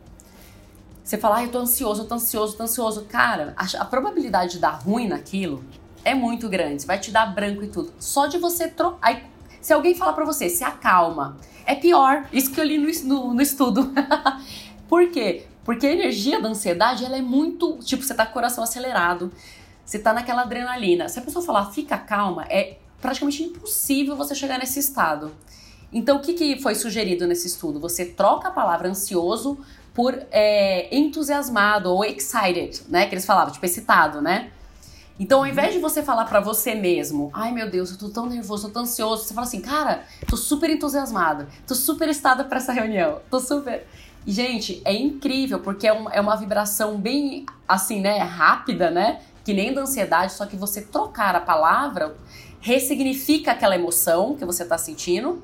[1.03, 3.05] você fala, ah, eu tô ansioso, eu tô ansioso, tô ansioso.
[3.05, 5.65] Cara, a, a probabilidade de dar ruim naquilo
[6.05, 7.93] é muito grande, vai te dar branco e tudo.
[7.99, 9.23] Só de você trocar.
[9.61, 12.29] Se alguém falar para você, se acalma, é pior.
[12.33, 13.93] Isso que eu li no, no, no estudo.
[14.89, 15.47] Por quê?
[15.65, 19.33] Porque a energia da ansiedade, ela é muito, tipo, você tá com o coração acelerado,
[19.85, 21.09] você tá naquela adrenalina.
[21.09, 25.33] Se a pessoa falar, fica calma, é praticamente impossível você chegar nesse estado.
[25.97, 27.81] Então, o que, que foi sugerido nesse estudo?
[27.81, 29.59] Você troca a palavra ansioso
[29.95, 33.07] por é, entusiasmado ou excited, né?
[33.07, 34.51] Que eles falavam, tipo, excitado, né?
[35.19, 38.27] Então, ao invés de você falar para você mesmo, ai meu Deus, eu tô tão
[38.27, 42.59] nervoso, eu tô ansioso, você fala assim, cara, tô super entusiasmado, tô super excitada para
[42.59, 43.87] essa reunião, tô super.
[44.27, 49.23] E, gente, é incrível, porque é uma, é uma vibração bem, assim, né, rápida, né?
[49.43, 52.15] Que nem da ansiedade, só que você trocar a palavra
[52.61, 55.43] ressignifica aquela emoção que você tá sentindo,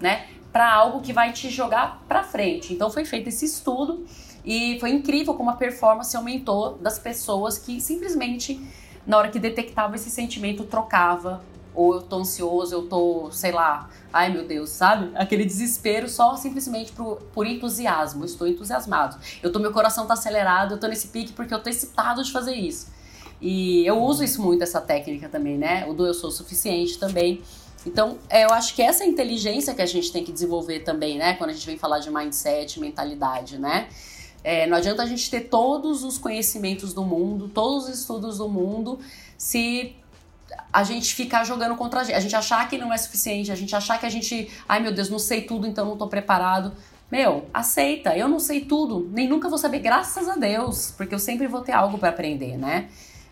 [0.00, 0.26] né?
[0.52, 2.72] Para algo que vai te jogar para frente.
[2.72, 4.06] Então, foi feito esse estudo
[4.44, 8.60] e foi incrível como a performance aumentou das pessoas que simplesmente,
[9.06, 11.42] na hora que detectava esse sentimento, trocava
[11.76, 15.10] ou eu tô ansioso, eu tô, sei lá, ai meu Deus, sabe?
[15.14, 18.22] Aquele desespero só simplesmente por, por entusiasmo.
[18.22, 19.18] Eu estou entusiasmado.
[19.42, 22.32] Eu tô, meu coração tá acelerado, eu tô nesse pique porque eu tô excitado de
[22.32, 22.88] fazer isso.
[23.40, 25.86] E eu uso isso muito, essa técnica também, né?
[25.86, 27.42] O do eu sou suficiente também.
[27.86, 31.34] Então, é, eu acho que essa inteligência que a gente tem que desenvolver também, né?
[31.34, 33.88] Quando a gente vem falar de mindset, mentalidade, né?
[34.42, 38.48] É, não adianta a gente ter todos os conhecimentos do mundo, todos os estudos do
[38.48, 38.98] mundo,
[39.38, 39.96] se
[40.72, 43.54] a gente ficar jogando contra a gente, a gente achar que não é suficiente, a
[43.54, 46.72] gente achar que a gente, ai meu Deus, não sei tudo, então não tô preparado.
[47.10, 51.20] Meu, aceita, eu não sei tudo, nem nunca vou saber, graças a Deus, porque eu
[51.20, 52.88] sempre vou ter algo para aprender, né?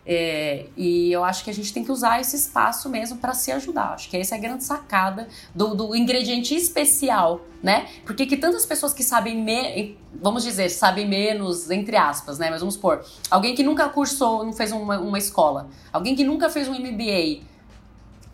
[0.06, 3.50] É, e eu acho que a gente tem que usar esse espaço mesmo para se
[3.52, 3.94] ajudar.
[3.94, 7.86] Acho que essa é a grande sacada do, do ingrediente especial, né?
[8.04, 12.50] Porque que tantas pessoas que sabem, me, vamos dizer, sabem menos, entre aspas, né?
[12.50, 16.50] Mas vamos supor, alguém que nunca cursou, não fez uma, uma escola, alguém que nunca
[16.50, 17.42] fez um MBA,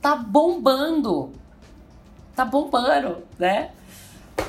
[0.01, 1.31] tá bombando,
[2.35, 3.71] tá bombando, né?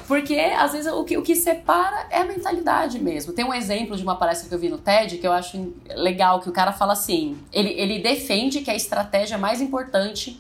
[0.08, 3.34] Porque, às vezes, o que, o que separa é a mentalidade mesmo.
[3.34, 6.40] Tem um exemplo de uma palestra que eu vi no TED que eu acho legal,
[6.40, 10.40] que o cara fala assim, ele, ele defende que a estratégia é mais importante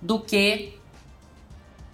[0.00, 0.78] do que...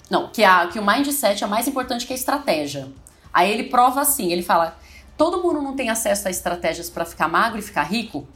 [0.09, 2.89] Não, que, a, que o mindset é mais importante que a estratégia.
[3.33, 4.79] Aí ele prova assim, ele fala,
[5.17, 8.27] todo mundo não tem acesso a estratégias para ficar magro e ficar rico?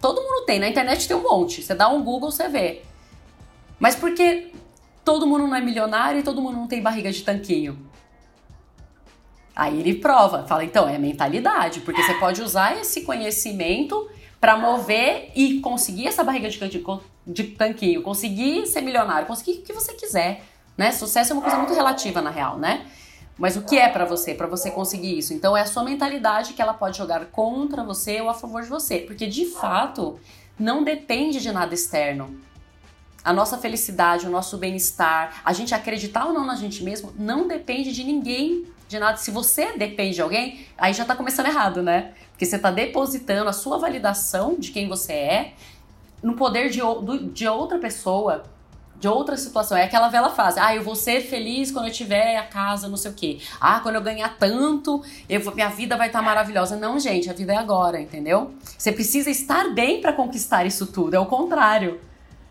[0.00, 1.62] Todo mundo tem, na internet tem um monte.
[1.62, 2.82] Você dá um Google, você vê.
[3.78, 4.52] Mas por que
[5.08, 7.78] todo mundo não é milionário e todo mundo não tem barriga de tanquinho.
[9.56, 14.06] Aí ele prova, fala, então, é mentalidade, porque você pode usar esse conhecimento
[14.38, 16.50] para mover e conseguir essa barriga
[17.26, 20.42] de tanquinho, conseguir ser milionário, conseguir o que você quiser,
[20.76, 20.92] né?
[20.92, 22.86] Sucesso é uma coisa muito relativa, na real, né?
[23.38, 25.32] Mas o que é para você, para você conseguir isso?
[25.32, 28.68] Então é a sua mentalidade que ela pode jogar contra você ou a favor de
[28.68, 30.20] você, porque de fato
[30.58, 32.46] não depende de nada externo.
[33.28, 37.46] A nossa felicidade, o nosso bem-estar, a gente acreditar ou não na gente mesmo, não
[37.46, 39.18] depende de ninguém, de nada.
[39.18, 42.14] Se você depende de alguém, aí já tá começando errado, né?
[42.30, 45.52] Porque você tá depositando a sua validação de quem você é
[46.22, 46.80] no poder de,
[47.30, 48.44] de outra pessoa
[48.98, 49.76] de outra situação.
[49.76, 50.58] É aquela vela fase.
[50.58, 53.38] Ah, eu vou ser feliz quando eu tiver a casa, não sei o quê.
[53.60, 56.76] Ah, quando eu ganhar tanto, eu vou, minha vida vai estar tá maravilhosa.
[56.76, 58.54] Não, gente, a vida é agora, entendeu?
[58.76, 61.14] Você precisa estar bem para conquistar isso tudo.
[61.14, 62.00] É o contrário.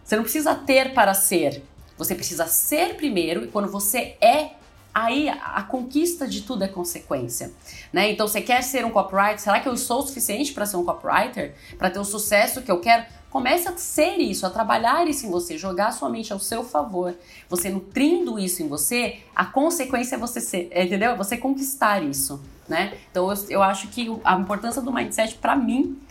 [0.07, 1.61] Você não precisa ter para ser.
[1.97, 4.51] Você precisa ser primeiro e quando você é
[4.93, 7.51] aí a, conquista de tudo é consequência,
[7.91, 8.09] né?
[8.09, 9.39] Então você quer ser um copywriter?
[9.39, 11.53] Será que eu sou o suficiente para ser um copywriter?
[11.77, 13.05] Para ter o sucesso que eu quero?
[13.37, 17.13] Comece a ser isso, a trabalhar isso em você, jogar sua mente ao seu favor.
[17.47, 21.11] Você nutrindo isso em você, a consequência é você ser, entendeu?
[21.11, 22.97] É você conquistar isso, né?
[23.11, 26.01] Então eu, eu acho que a importância do mindset para mim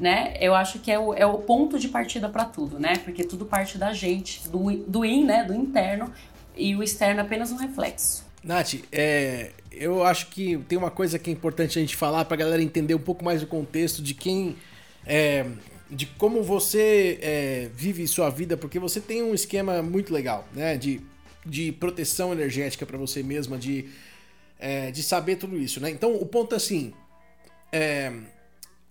[0.00, 0.34] né?
[0.40, 2.94] Eu acho que é o, é o ponto de partida para tudo, né?
[3.04, 5.44] Porque tudo parte da gente, do, do in, né?
[5.44, 6.10] Do interno,
[6.56, 8.24] e o externo é apenas um reflexo.
[8.42, 12.36] Nath, é, eu acho que tem uma coisa que é importante a gente falar para
[12.36, 14.56] a galera entender um pouco mais o contexto de quem
[15.06, 15.44] é,
[15.90, 20.76] de como você é, vive sua vida, porque você tem um esquema muito legal, né?
[20.76, 21.00] De,
[21.44, 23.88] de proteção energética para você mesma, de,
[24.58, 25.90] é, de saber tudo isso, né?
[25.90, 26.92] Então, o ponto é assim:
[27.72, 28.12] é,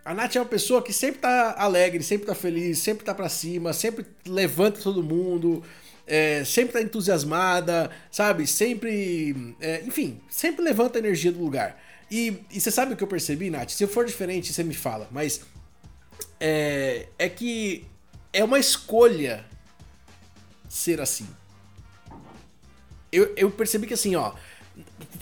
[0.04, 3.30] a Nath é uma pessoa que sempre tá alegre, sempre tá feliz, sempre tá para
[3.30, 5.64] cima, sempre levanta todo mundo.
[6.12, 8.48] É, sempre tá entusiasmada, sabe?
[8.48, 9.56] Sempre.
[9.62, 11.80] É, enfim, sempre levanta a energia do lugar.
[12.10, 13.70] E, e você sabe o que eu percebi, Nath?
[13.70, 15.08] Se for diferente, você me fala.
[15.12, 15.42] Mas
[16.40, 17.86] é, é que
[18.32, 19.46] é uma escolha
[20.68, 21.28] ser assim.
[23.12, 24.34] Eu, eu percebi que assim, ó.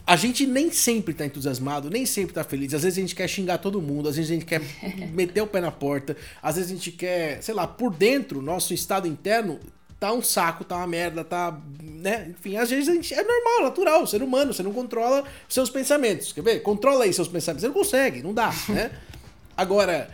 [0.06, 2.74] A gente nem sempre tá entusiasmado, nem sempre tá feliz.
[2.74, 4.62] Às vezes a gente quer xingar todo mundo, às vezes a gente quer
[5.12, 8.74] meter o pé na porta, às vezes a gente quer, sei lá, por dentro, nosso
[8.74, 9.60] estado interno
[10.00, 11.60] tá um saco, tá uma merda, tá.
[11.82, 12.28] né?
[12.30, 13.14] Enfim, às vezes a gente.
[13.14, 16.32] É normal, natural, ser humano, você não controla seus pensamentos.
[16.32, 16.60] Quer ver?
[16.60, 17.62] Controla aí seus pensamentos.
[17.62, 18.92] Você não consegue, não dá, né?
[19.58, 20.10] Agora,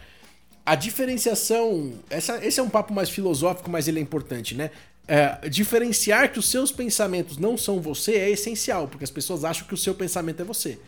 [0.65, 1.93] a diferenciação.
[2.09, 4.71] Essa, esse é um papo mais filosófico, mas ele é importante, né?
[5.05, 9.67] É, diferenciar que os seus pensamentos não são você é essencial, porque as pessoas acham
[9.67, 10.79] que o seu pensamento é você.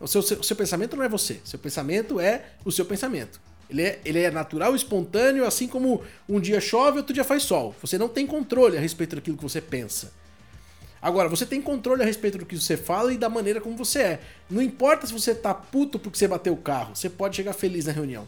[0.00, 3.40] O seu, seu, seu pensamento não é você, seu pensamento é o seu pensamento.
[3.68, 7.74] Ele é, ele é natural, espontâneo, assim como um dia chove, outro dia faz sol.
[7.80, 10.12] Você não tem controle a respeito daquilo que você pensa.
[11.02, 13.98] Agora, você tem controle a respeito do que você fala e da maneira como você
[14.00, 14.20] é.
[14.48, 17.86] Não importa se você tá puto porque você bateu o carro, você pode chegar feliz
[17.86, 18.26] na reunião.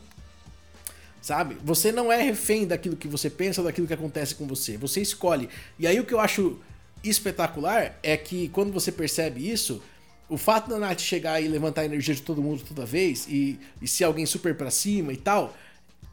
[1.20, 1.57] Sabe?
[1.64, 4.76] Você não é refém daquilo que você pensa daquilo que acontece com você.
[4.76, 5.48] Você escolhe.
[5.78, 6.59] E aí o que eu acho
[7.02, 9.83] espetacular é que quando você percebe isso,
[10.28, 13.59] o fato da Nath chegar e levantar a energia de todo mundo toda vez e,
[13.81, 15.57] e ser alguém super pra cima e tal,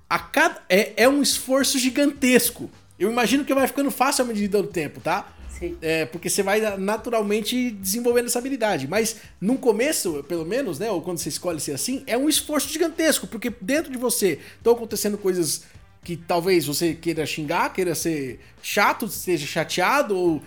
[0.10, 2.70] a cada, é, é um esforço gigantesco.
[2.98, 5.34] Eu imagino que vai ficando fácil à medida do tempo, tá?
[5.50, 5.78] Sim.
[5.82, 8.88] É, porque você vai naturalmente desenvolvendo essa habilidade.
[8.88, 10.92] Mas no começo, pelo menos, né?
[10.92, 14.74] Ou quando você escolhe ser assim, é um esforço gigantesco, porque dentro de você estão
[14.74, 15.64] acontecendo coisas
[16.04, 20.42] que talvez você queira xingar, queira ser chato, esteja chateado, ou.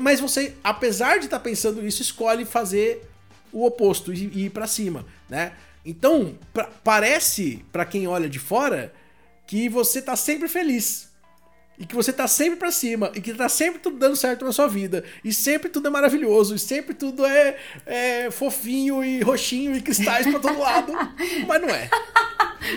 [0.00, 3.02] Mas você, apesar de estar tá pensando isso, escolhe fazer
[3.52, 5.52] o oposto e, e ir para cima, né?
[5.84, 8.92] Então, pra, parece para quem olha de fora
[9.46, 11.11] que você tá sempre feliz.
[11.82, 14.52] E que você tá sempre para cima, e que tá sempre tudo dando certo na
[14.52, 19.74] sua vida, e sempre tudo é maravilhoso, e sempre tudo é, é fofinho e roxinho
[19.76, 20.92] e cristais para todo lado.
[21.44, 21.90] Mas não é.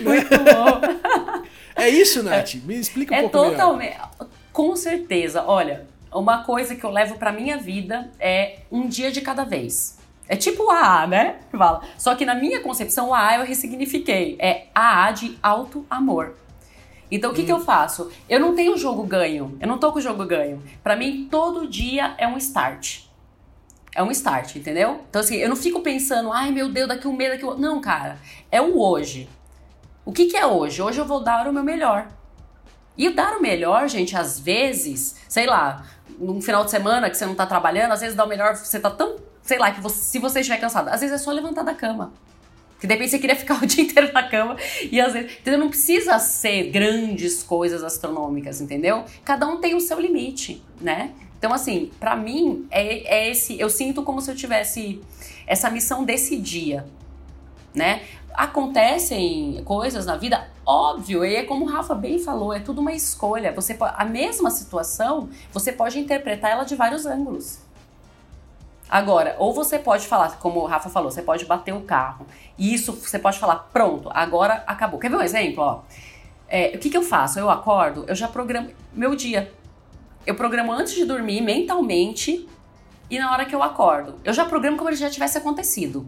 [0.02, 1.46] Muito bom.
[1.78, 2.54] É isso, Nath?
[2.64, 4.10] Me explica um é pouco totalmente, melhor.
[4.50, 5.44] Com certeza.
[5.46, 9.98] Olha, uma coisa que eu levo para minha vida é um dia de cada vez.
[10.26, 11.36] É tipo o AA, né?
[11.52, 11.82] Fala.
[11.98, 14.36] Só que na minha concepção, o AA eu ressignifiquei.
[14.40, 16.34] É AA de auto-amor.
[17.10, 17.46] Então o que, hum.
[17.46, 18.10] que eu faço?
[18.28, 19.56] Eu não tenho jogo ganho.
[19.60, 20.62] Eu não tô com o jogo ganho.
[20.82, 23.02] Para mim, todo dia é um start.
[23.94, 25.00] É um start, entendeu?
[25.08, 27.56] Então, assim, eu não fico pensando, ai meu Deus, daqui um mês, daqui um.
[27.56, 28.18] Não, cara.
[28.50, 29.28] É o hoje.
[30.04, 30.82] O que, que é hoje?
[30.82, 32.08] Hoje eu vou dar o meu melhor.
[32.96, 35.86] E dar o melhor, gente, às vezes, sei lá,
[36.18, 38.80] num final de semana que você não tá trabalhando, às vezes dá o melhor, você
[38.80, 39.16] tá tão
[39.46, 42.12] sei lá, que você, se você estiver cansado, às vezes é só levantar da cama.
[42.80, 44.56] Que de repente você queria ficar o dia inteiro na cama
[44.90, 45.32] e às vezes.
[45.38, 45.60] Entendeu?
[45.60, 49.04] Não precisa ser grandes coisas astronômicas, entendeu?
[49.24, 51.12] Cada um tem o seu limite, né?
[51.38, 53.58] Então, assim, para mim, é, é esse.
[53.58, 55.00] Eu sinto como se eu tivesse
[55.46, 56.86] essa missão desse dia,
[57.74, 58.02] né?
[58.34, 62.92] Acontecem coisas na vida, óbvio, e é como o Rafa bem falou, é tudo uma
[62.92, 63.52] escolha.
[63.52, 67.65] Você pode, a mesma situação, você pode interpretar ela de vários ângulos.
[68.88, 72.26] Agora, ou você pode falar, como o Rafa falou, você pode bater o carro.
[72.56, 74.98] E isso você pode falar, pronto, agora acabou.
[75.00, 75.62] Quer ver um exemplo?
[75.62, 75.80] Ó?
[76.48, 77.38] É, o que, que eu faço?
[77.38, 79.52] Eu acordo, eu já programo meu dia.
[80.24, 82.48] Eu programo antes de dormir, mentalmente,
[83.10, 84.20] e na hora que eu acordo.
[84.24, 86.06] Eu já programo como ele já tivesse acontecido.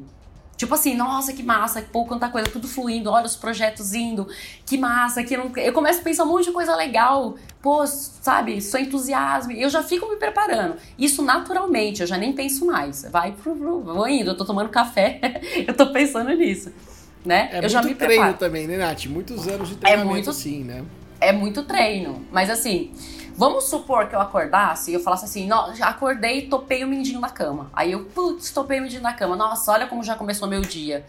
[0.59, 4.27] Tipo assim, nossa, que massa, pô, quanta coisa, tudo fluindo, olha os projetos indo,
[4.67, 5.53] que massa, que não...
[5.57, 9.85] eu começo a pensar um monte de coisa legal, pô, sabe, sou entusiasmo, eu já
[9.85, 10.75] fico me preparando.
[10.99, 13.07] Isso naturalmente, eu já nem penso mais.
[13.09, 16.73] Vai pro, pro vou indo, eu tô tomando café, eu tô pensando nisso,
[17.25, 17.51] né?
[17.53, 18.39] É eu muito já me treino preparo.
[18.39, 19.07] também, né, Nath?
[19.07, 20.85] Muitos anos de treinamento muito- assim, né?
[21.21, 22.93] É muito treino, mas assim,
[23.39, 26.89] vamos supor que eu acordasse e eu falasse assim, "Nó, já acordei e topei o
[26.89, 27.71] mindinho na cama.
[27.73, 29.37] Aí eu, putz, topei o mindinho na cama.
[29.37, 31.07] Nossa, olha como já começou meu dia.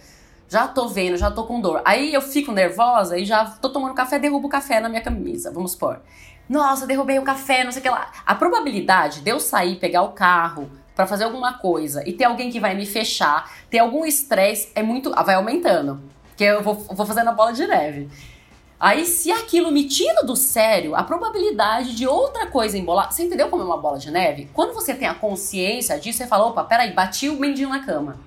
[0.47, 1.81] Já tô vendo, já tô com dor.
[1.83, 5.51] Aí eu fico nervosa e já tô tomando café, derrubo o café na minha camisa,
[5.51, 6.01] vamos supor.
[6.47, 8.11] Nossa, derrubei o café, não sei o que lá.
[8.25, 12.51] A probabilidade de eu sair, pegar o carro pra fazer alguma coisa e ter alguém
[12.51, 15.11] que vai me fechar, ter algum estresse, é muito.
[15.11, 15.99] vai aumentando.
[16.35, 18.09] Que eu vou, vou fazendo a bola de neve.
[18.79, 23.11] Aí, se aquilo me tira do sério, a probabilidade de outra coisa embolar.
[23.11, 24.49] Você entendeu como é uma bola de neve?
[24.53, 28.17] Quando você tem a consciência disso, você fala: opa, peraí, bati o mendinho na cama.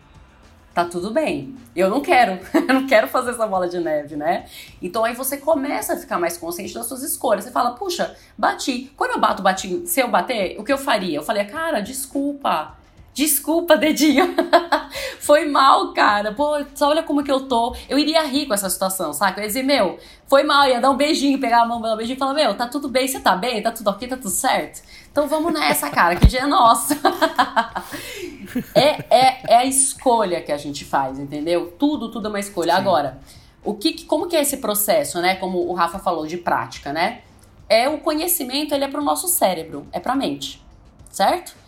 [0.75, 1.55] Tá tudo bem.
[1.75, 2.39] Eu não quero.
[2.53, 4.47] Eu não quero fazer essa bola de neve, né?
[4.81, 7.45] Então aí você começa a ficar mais consciente das suas escolhas.
[7.45, 8.93] Você fala: puxa, bati.
[8.95, 9.87] Quando eu bato, bati.
[9.87, 11.19] Se eu bater, o que eu faria?
[11.19, 12.77] Eu falei: cara, desculpa.
[13.15, 14.35] Desculpa, dedinho.
[15.21, 16.33] foi mal, cara.
[16.33, 17.77] Pô, só olha como que eu tô.
[17.89, 19.39] Eu iria rir com essa situação, sabe?
[19.39, 21.97] Eu ia dizer, meu, foi mal, ia dar um beijinho, pegar a mão, dar um
[21.97, 23.63] beijinho e falar, meu, tá tudo bem, você tá bem?
[23.63, 24.83] Tá tudo ok, tá tudo certo?
[25.11, 26.95] Então vamos nessa, cara, que dia é nosso.
[28.75, 31.75] é, é, é a escolha que a gente faz, entendeu?
[31.79, 32.75] Tudo, tudo é uma escolha.
[32.75, 33.19] Agora,
[33.63, 35.37] o que, como que é esse processo, né?
[35.37, 37.21] Como o Rafa falou, de prática, né?
[37.69, 40.63] É o conhecimento, ele é pro nosso cérebro, é pra mente,
[41.11, 41.62] certo?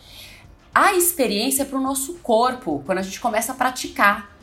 [0.75, 4.35] A experiência é pro nosso corpo, quando a gente começa a praticar.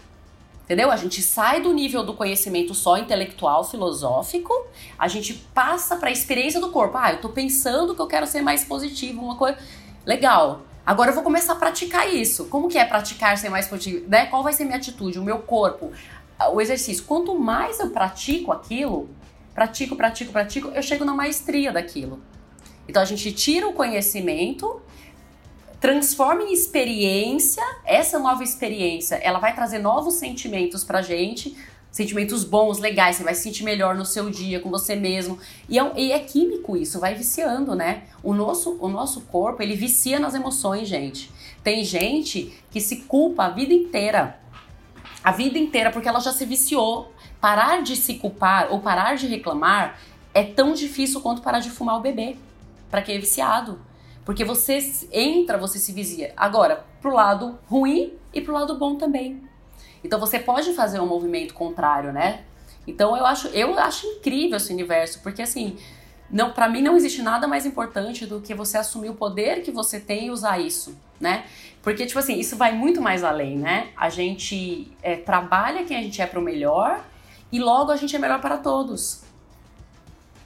[0.64, 0.90] Entendeu?
[0.90, 4.54] A gente sai do nível do conhecimento só intelectual, filosófico,
[4.98, 6.98] a gente passa para a experiência do corpo.
[6.98, 9.58] Ah, eu tô pensando que eu quero ser mais positivo, uma coisa.
[10.06, 10.62] Legal.
[10.86, 12.46] Agora eu vou começar a praticar isso.
[12.46, 14.08] Como que é praticar ser mais positivo?
[14.08, 14.28] Né?
[14.28, 15.92] Qual vai ser minha atitude, o meu corpo,
[16.54, 17.04] o exercício?
[17.04, 19.10] Quanto mais eu pratico aquilo,
[19.54, 22.22] pratico, pratico, pratico, eu chego na maestria daquilo.
[22.88, 24.82] Então a gente tira o conhecimento
[25.82, 27.64] transforma em experiência.
[27.84, 31.58] Essa nova experiência, ela vai trazer novos sentimentos pra gente,
[31.92, 33.16] sentimentos bons, legais.
[33.16, 35.40] Você vai se sentir melhor no seu dia, com você mesmo.
[35.68, 38.04] E é, e é químico isso, vai viciando, né?
[38.22, 41.32] O nosso, o nosso corpo, ele vicia nas emoções, gente.
[41.64, 44.40] Tem gente que se culpa a vida inteira.
[45.24, 47.12] A vida inteira, porque ela já se viciou.
[47.42, 50.00] Parar de se culpar ou parar de reclamar
[50.32, 52.36] é tão difícil quanto parar de fumar o bebê.
[52.92, 53.80] Pra quem é viciado.
[54.32, 54.80] Porque você
[55.12, 56.32] entra, você se vicia.
[56.38, 59.44] Agora, pro lado ruim e pro lado bom também.
[60.02, 62.46] Então você pode fazer um movimento contrário, né?
[62.88, 65.76] Então eu acho, eu acho incrível esse universo, porque assim,
[66.30, 69.70] não, para mim não existe nada mais importante do que você assumir o poder que
[69.70, 71.44] você tem e usar isso, né?
[71.82, 73.90] Porque tipo assim, isso vai muito mais além, né?
[73.98, 77.04] A gente é, trabalha quem a gente é pro melhor
[77.52, 79.30] e logo a gente é melhor para todos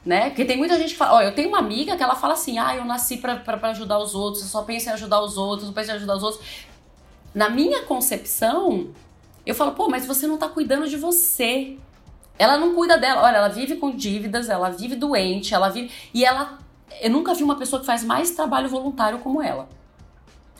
[0.05, 0.29] né?
[0.29, 2.59] Porque tem muita gente que fala, ó, eu tenho uma amiga que ela fala assim,
[2.59, 5.73] ah, eu nasci pra ajudar os outros, eu só penso em ajudar os outros, eu
[5.73, 6.45] penso em ajudar os outros.
[7.33, 8.91] Na minha concepção,
[9.45, 11.77] eu falo, pô, mas você não tá cuidando de você.
[12.37, 13.23] Ela não cuida dela.
[13.23, 15.91] Olha, ela vive com dívidas, ela vive doente, ela vive.
[16.13, 16.59] E ela.
[17.01, 19.67] Eu nunca vi uma pessoa que faz mais trabalho voluntário como ela.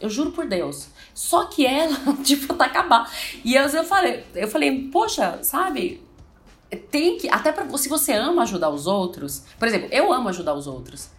[0.02, 0.90] Eu juro por Deus.
[1.14, 3.10] Só que ela, tipo, tá acabar.
[3.44, 6.05] E eu, eu falei, eu falei, poxa, sabe?
[6.76, 7.30] Tem que.
[7.30, 9.44] Até pra, se você ama ajudar os outros.
[9.58, 11.10] Por exemplo, eu amo ajudar os outros.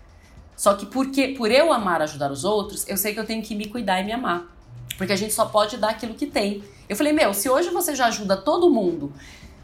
[0.57, 3.55] Só que porque, por eu amar ajudar os outros, eu sei que eu tenho que
[3.55, 4.47] me cuidar e me amar.
[4.97, 6.65] Porque a gente só pode dar aquilo que tem.
[6.89, 9.13] Eu falei, meu, se hoje você já ajuda todo mundo,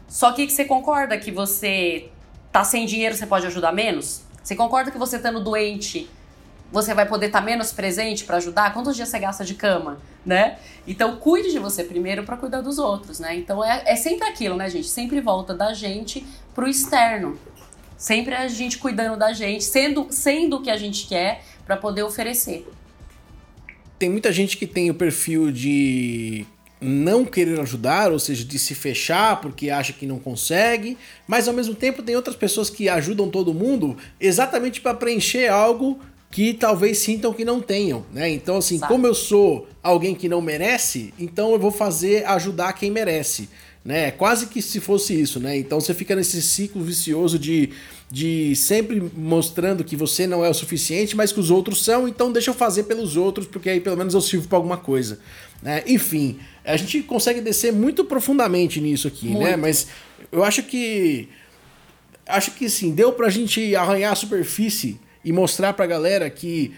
[0.07, 2.09] só que você concorda que você
[2.51, 4.21] tá sem dinheiro, você pode ajudar menos?
[4.43, 6.07] Você concorda que você estando doente,
[6.73, 8.73] você vai poder estar menos presente para ajudar?
[8.73, 10.57] Quantos dias você gasta de cama, né?
[10.87, 13.37] Então cuide de você primeiro para cuidar dos outros, né?
[13.37, 14.87] Então é, é sempre aquilo, né, gente?
[14.87, 16.25] Sempre volta da gente
[16.55, 17.37] pro externo.
[17.95, 22.01] Sempre a gente cuidando da gente, sendo, sendo o que a gente quer para poder
[22.01, 22.67] oferecer.
[23.99, 26.43] Tem muita gente que tem o perfil de
[26.81, 31.53] não querer ajudar, ou seja, de se fechar porque acha que não consegue, mas ao
[31.53, 35.99] mesmo tempo tem outras pessoas que ajudam todo mundo exatamente para preencher algo
[36.33, 38.27] que talvez sintam que não tenham, né?
[38.27, 38.91] Então assim, Exato.
[38.91, 43.47] como eu sou alguém que não merece, então eu vou fazer ajudar quem merece.
[43.85, 44.07] né?
[44.07, 45.55] É quase que se fosse isso, né?
[45.55, 47.69] Então você fica nesse ciclo vicioso de,
[48.09, 52.31] de sempre mostrando que você não é o suficiente, mas que os outros são, então
[52.31, 55.19] deixa eu fazer pelos outros, porque aí pelo menos eu sirvo para alguma coisa.
[55.61, 55.83] Né?
[55.85, 59.33] Enfim, a gente consegue descer muito profundamente nisso aqui, né?
[59.33, 59.45] muito.
[59.45, 59.55] né?
[59.55, 59.87] Mas
[60.31, 61.29] eu acho que.
[62.25, 66.73] Acho que sim, deu pra gente arranhar a superfície e mostrar pra galera que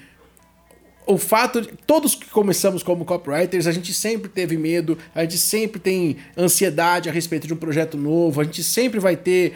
[1.08, 5.38] o fato de todos que começamos como copywriters, a gente sempre teve medo, a gente
[5.38, 9.54] sempre tem ansiedade a respeito de um projeto novo, a gente sempre vai ter,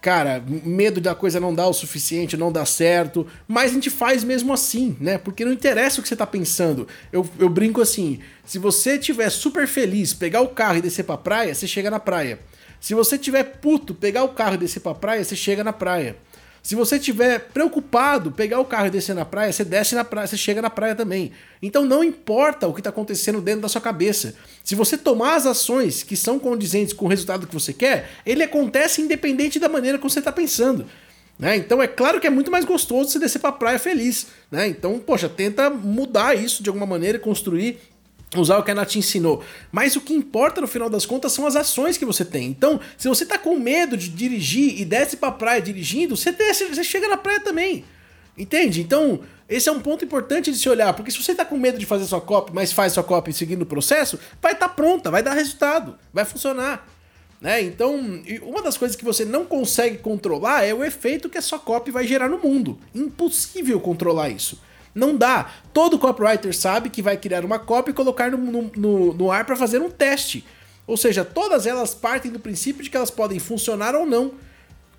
[0.00, 4.22] cara, medo da coisa não dar o suficiente, não dar certo, mas a gente faz
[4.22, 5.16] mesmo assim, né?
[5.16, 6.86] Porque não interessa o que você tá pensando.
[7.10, 11.16] Eu, eu brinco assim, se você tiver super feliz, pegar o carro e descer pra
[11.16, 12.38] praia, você chega na praia.
[12.78, 16.16] Se você tiver puto, pegar o carro e descer pra praia, você chega na praia.
[16.62, 20.26] Se você estiver preocupado, pegar o carro e descer na praia, você desce na praia,
[20.26, 21.32] você chega na praia também.
[21.62, 24.34] Então não importa o que está acontecendo dentro da sua cabeça.
[24.62, 28.42] Se você tomar as ações que são condizentes com o resultado que você quer, ele
[28.42, 30.86] acontece independente da maneira que você está pensando.
[31.38, 31.56] Né?
[31.56, 34.26] Então é claro que é muito mais gostoso você descer para a praia feliz.
[34.50, 34.68] Né?
[34.68, 37.78] Então, poxa, tenta mudar isso de alguma maneira, construir
[38.36, 39.42] usar o que a Nath ensinou.
[39.72, 42.46] Mas o que importa no final das contas são as ações que você tem.
[42.46, 46.66] Então, se você tá com medo de dirigir e desce pra praia dirigindo, você, desce,
[46.66, 47.84] você chega na praia também.
[48.38, 48.80] Entende?
[48.80, 51.78] Então, esse é um ponto importante de se olhar, porque se você tá com medo
[51.78, 55.10] de fazer sua copy, mas faz sua copy seguindo o processo, vai estar tá pronta,
[55.10, 56.88] vai dar resultado, vai funcionar.
[57.40, 57.62] Né?
[57.62, 57.98] Então,
[58.42, 61.90] uma das coisas que você não consegue controlar é o efeito que a sua copy
[61.90, 62.78] vai gerar no mundo.
[62.94, 64.60] Impossível controlar isso.
[64.94, 65.50] Não dá.
[65.72, 69.56] Todo copywriter sabe que vai criar uma copy e colocar no, no, no ar para
[69.56, 70.44] fazer um teste.
[70.86, 74.32] Ou seja, todas elas partem do princípio de que elas podem funcionar ou não.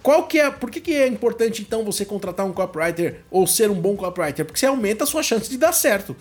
[0.02, 3.70] Qual que é, por que, que é importante então você contratar um copywriter ou ser
[3.70, 4.46] um bom copywriter?
[4.46, 6.16] Porque você aumenta a sua chance de dar certo.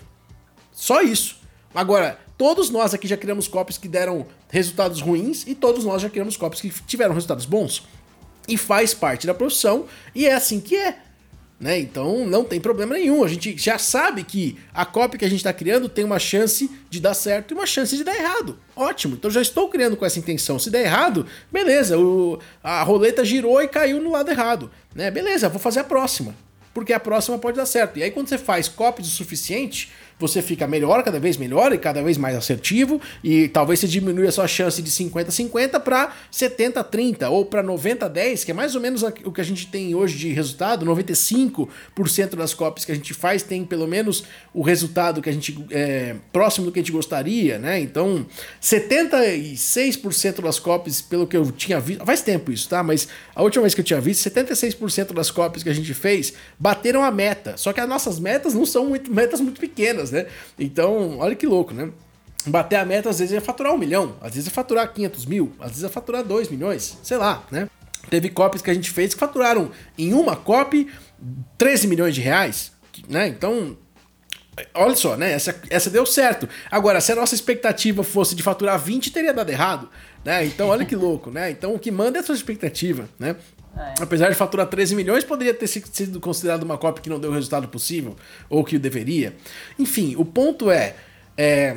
[0.72, 1.38] Só isso.
[1.74, 6.10] Agora, todos nós aqui já criamos copies que deram resultados ruins e todos nós já
[6.10, 7.86] criamos copies que tiveram resultados bons.
[8.48, 10.98] E faz parte da profissão e é assim que é.
[11.60, 11.78] Né?
[11.78, 13.22] Então não tem problema nenhum.
[13.22, 16.70] A gente já sabe que a cópia que a gente está criando tem uma chance
[16.88, 18.58] de dar certo e uma chance de dar errado.
[18.74, 19.16] Ótimo.
[19.16, 20.58] Então já estou criando com essa intenção.
[20.58, 21.98] Se der errado, beleza.
[21.98, 24.70] O, a roleta girou e caiu no lado errado.
[24.94, 25.10] Né?
[25.10, 26.34] Beleza, vou fazer a próxima.
[26.72, 27.98] Porque a próxima pode dar certo.
[27.98, 31.78] E aí quando você faz cópias o suficiente, você fica melhor, cada vez melhor e
[31.78, 37.30] cada vez mais assertivo, e talvez você diminui a sua chance de 50-50 para 70-30
[37.30, 40.32] ou para 90-10, que é mais ou menos o que a gente tem hoje de
[40.32, 40.84] resultado.
[40.84, 45.64] 95% das cópias que a gente faz tem pelo menos o resultado que a gente
[45.70, 47.80] é, próximo do que a gente gostaria, né?
[47.80, 48.26] Então,
[48.60, 52.82] 76% das cópias, pelo que eu tinha visto, faz tempo isso, tá?
[52.82, 56.32] Mas a última vez que eu tinha visto, 76% das cópias que a gente fez
[56.58, 57.56] bateram a meta.
[57.56, 60.26] Só que as nossas metas não são muito, metas muito pequenas né?
[60.58, 61.90] Então, olha que louco, né?
[62.46, 65.52] Bater a meta às vezes é faturar um milhão, às vezes é faturar 500 mil,
[65.60, 67.68] às vezes é faturar 2 milhões, sei lá, né?
[68.08, 70.90] Teve copies que a gente fez que faturaram em uma copy
[71.58, 72.72] 13 milhões de reais,
[73.08, 73.28] né?
[73.28, 73.76] Então,
[74.74, 75.32] olha só, né?
[75.32, 76.48] Essa, essa deu certo.
[76.70, 79.88] Agora, se a nossa expectativa fosse de faturar 20, teria dado errado,
[80.24, 80.44] né?
[80.46, 81.50] Então, olha que louco, né?
[81.50, 83.36] Então, o que manda é a sua expectativa, né?
[83.76, 83.94] É.
[84.00, 87.34] Apesar de faturar 13 milhões, poderia ter sido considerado uma cópia que não deu o
[87.34, 88.16] resultado possível,
[88.48, 89.34] ou que deveria.
[89.78, 90.94] Enfim, o ponto é.
[91.36, 91.76] é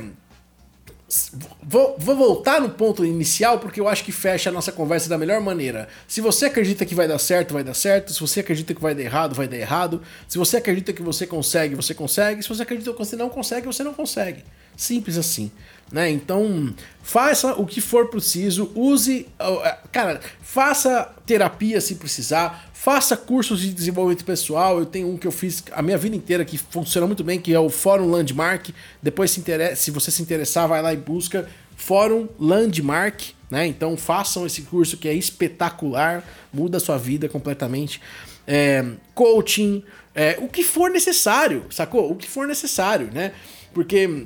[1.62, 5.18] vou, vou, voltar no ponto inicial porque eu acho que fecha a nossa conversa da
[5.18, 5.88] melhor maneira.
[6.08, 8.12] Se você acredita que vai dar certo, vai dar certo.
[8.12, 10.02] Se você acredita que vai dar errado, vai dar errado.
[10.28, 12.41] Se você acredita que você consegue, você consegue.
[12.41, 14.44] Se você acredita que você não consegue, você não consegue.
[14.76, 15.52] Simples assim.
[15.91, 16.09] Né?
[16.09, 16.73] Então,
[17.03, 19.27] faça o que for preciso, use.
[19.63, 24.79] É, cara, faça terapia se precisar, faça cursos de desenvolvimento pessoal.
[24.79, 27.53] Eu tenho um que eu fiz a minha vida inteira que funciona muito bem, que
[27.53, 28.69] é o Fórum Landmark.
[29.01, 29.43] Depois, se,
[29.75, 33.21] se você se interessar, vai lá e busca Fórum Landmark.
[33.51, 33.67] Né?
[33.67, 38.01] Então, façam esse curso que é espetacular, muda a sua vida completamente.
[38.47, 39.84] É, coaching,
[40.15, 42.11] é, o que for necessário, sacou?
[42.11, 43.31] O que for necessário, né?
[43.73, 44.25] Porque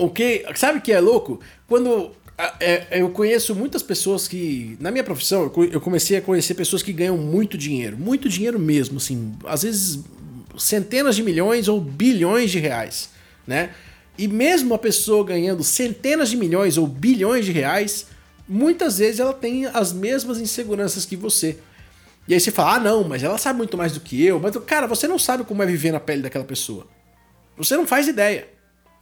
[0.00, 0.44] o que.
[0.54, 1.40] Sabe o que é louco?
[1.66, 2.12] Quando.
[2.58, 4.76] É, eu conheço muitas pessoas que.
[4.80, 7.98] Na minha profissão, eu comecei a conhecer pessoas que ganham muito dinheiro.
[7.98, 9.34] Muito dinheiro mesmo, assim.
[9.44, 10.00] Às vezes
[10.58, 13.10] centenas de milhões ou bilhões de reais,
[13.46, 13.70] né?
[14.18, 18.06] E mesmo a pessoa ganhando centenas de milhões ou bilhões de reais,
[18.48, 21.58] muitas vezes ela tem as mesmas inseguranças que você.
[22.28, 24.38] E aí você fala, ah, não, mas ela sabe muito mais do que eu.
[24.38, 26.86] Mas, cara, você não sabe como é viver na pele daquela pessoa.
[27.56, 28.48] Você não faz ideia.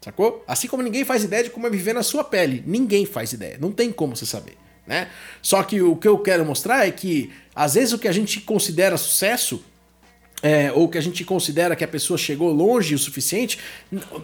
[0.00, 0.44] Sacou?
[0.46, 2.62] Assim como ninguém faz ideia de como é viver na sua pele.
[2.66, 3.58] Ninguém faz ideia.
[3.60, 4.56] Não tem como você saber.
[4.86, 5.08] Né?
[5.42, 8.40] Só que o que eu quero mostrar é que, às vezes, o que a gente
[8.40, 9.62] considera sucesso
[10.42, 13.58] é, ou que a gente considera que a pessoa chegou longe o suficiente,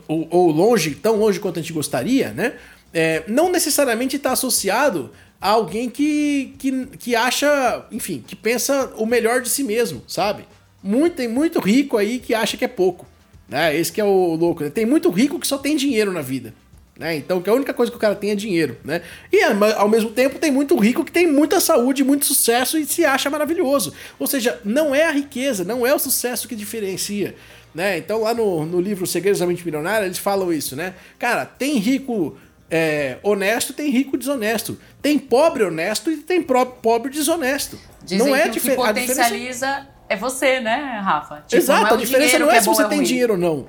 [0.07, 2.55] ou, ou longe, tão longe quanto a gente gostaria, né?
[2.93, 5.11] É, não necessariamente está associado
[5.41, 10.47] a alguém que, que, que acha, enfim, que pensa o melhor de si mesmo, sabe?
[10.83, 13.07] Muito, tem muito rico aí que acha que é pouco.
[13.55, 13.77] Né?
[13.77, 14.65] Esse que é o louco.
[14.65, 14.69] Né?
[14.69, 16.53] Tem muito rico que só tem dinheiro na vida.
[16.99, 17.15] Né?
[17.15, 19.01] Então, que a única coisa que o cara tem é dinheiro, né?
[19.33, 23.05] E ao mesmo tempo tem muito rico que tem muita saúde, muito sucesso e se
[23.05, 23.95] acha maravilhoso.
[24.19, 27.37] Ou seja, não é a riqueza, não é o sucesso que diferencia.
[27.73, 27.99] Né?
[27.99, 30.95] Então, lá no, no livro Segredos da Mente Milionária, eles falam isso, né?
[31.17, 32.37] Cara, tem rico
[32.69, 34.77] é, honesto, tem rico desonesto.
[35.01, 37.79] Tem pobre honesto e tem pobre desonesto.
[38.05, 39.94] Dizem não é que o que potencializa diferença...
[40.09, 41.37] é você, né, Rafa?
[41.47, 43.69] Tipo, Exato, é a diferença não é, é se você tem dinheiro ou não.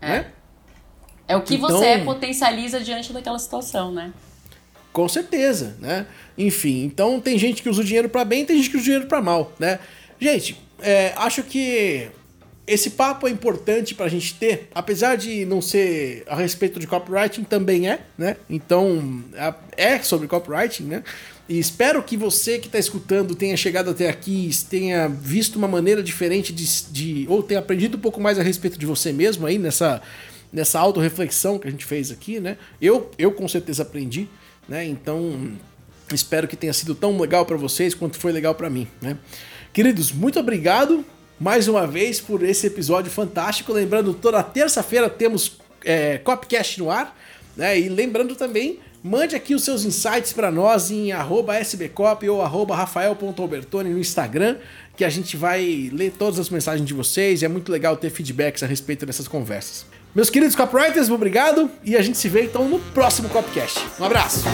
[0.00, 0.08] É.
[0.08, 0.26] Né?
[1.28, 4.12] É o que então, você é, potencializa diante daquela situação, né?
[4.92, 6.06] Com certeza, né?
[6.38, 8.84] Enfim, então tem gente que usa o dinheiro para bem, tem gente que usa o
[8.84, 9.78] dinheiro para mal, né?
[10.20, 12.08] Gente, é, acho que
[12.66, 17.44] esse papo é importante pra gente ter, apesar de não ser a respeito de copywriting,
[17.44, 18.36] também é, né?
[18.48, 19.22] Então,
[19.76, 21.04] é sobre copywriting, né?
[21.48, 26.02] E espero que você que está escutando tenha chegado até aqui, tenha visto uma maneira
[26.02, 29.58] diferente de, de, ou tenha aprendido um pouco mais a respeito de você mesmo aí
[29.58, 30.02] nessa
[30.52, 32.56] nessa autorreflexão que a gente fez aqui, né?
[32.80, 34.28] Eu, eu com certeza aprendi,
[34.68, 34.86] né?
[34.86, 35.52] Então,
[36.12, 39.18] espero que tenha sido tão legal para vocês quanto foi legal para mim, né?
[39.72, 41.04] Queridos, muito obrigado
[41.38, 43.72] mais uma vez por esse episódio fantástico.
[43.72, 47.16] Lembrando, toda terça-feira temos é, Copcast no ar,
[47.56, 47.78] né?
[47.78, 51.10] E lembrando também, mande aqui os seus insights para nós em
[51.62, 54.56] sbcop ou rafael.albertoni no Instagram,
[54.96, 58.10] que a gente vai ler todas as mensagens de vocês e é muito legal ter
[58.10, 59.86] feedbacks a respeito dessas conversas.
[60.14, 63.78] Meus queridos copywriters, obrigado e a gente se vê então no próximo Copcast.
[64.00, 64.44] Um abraço!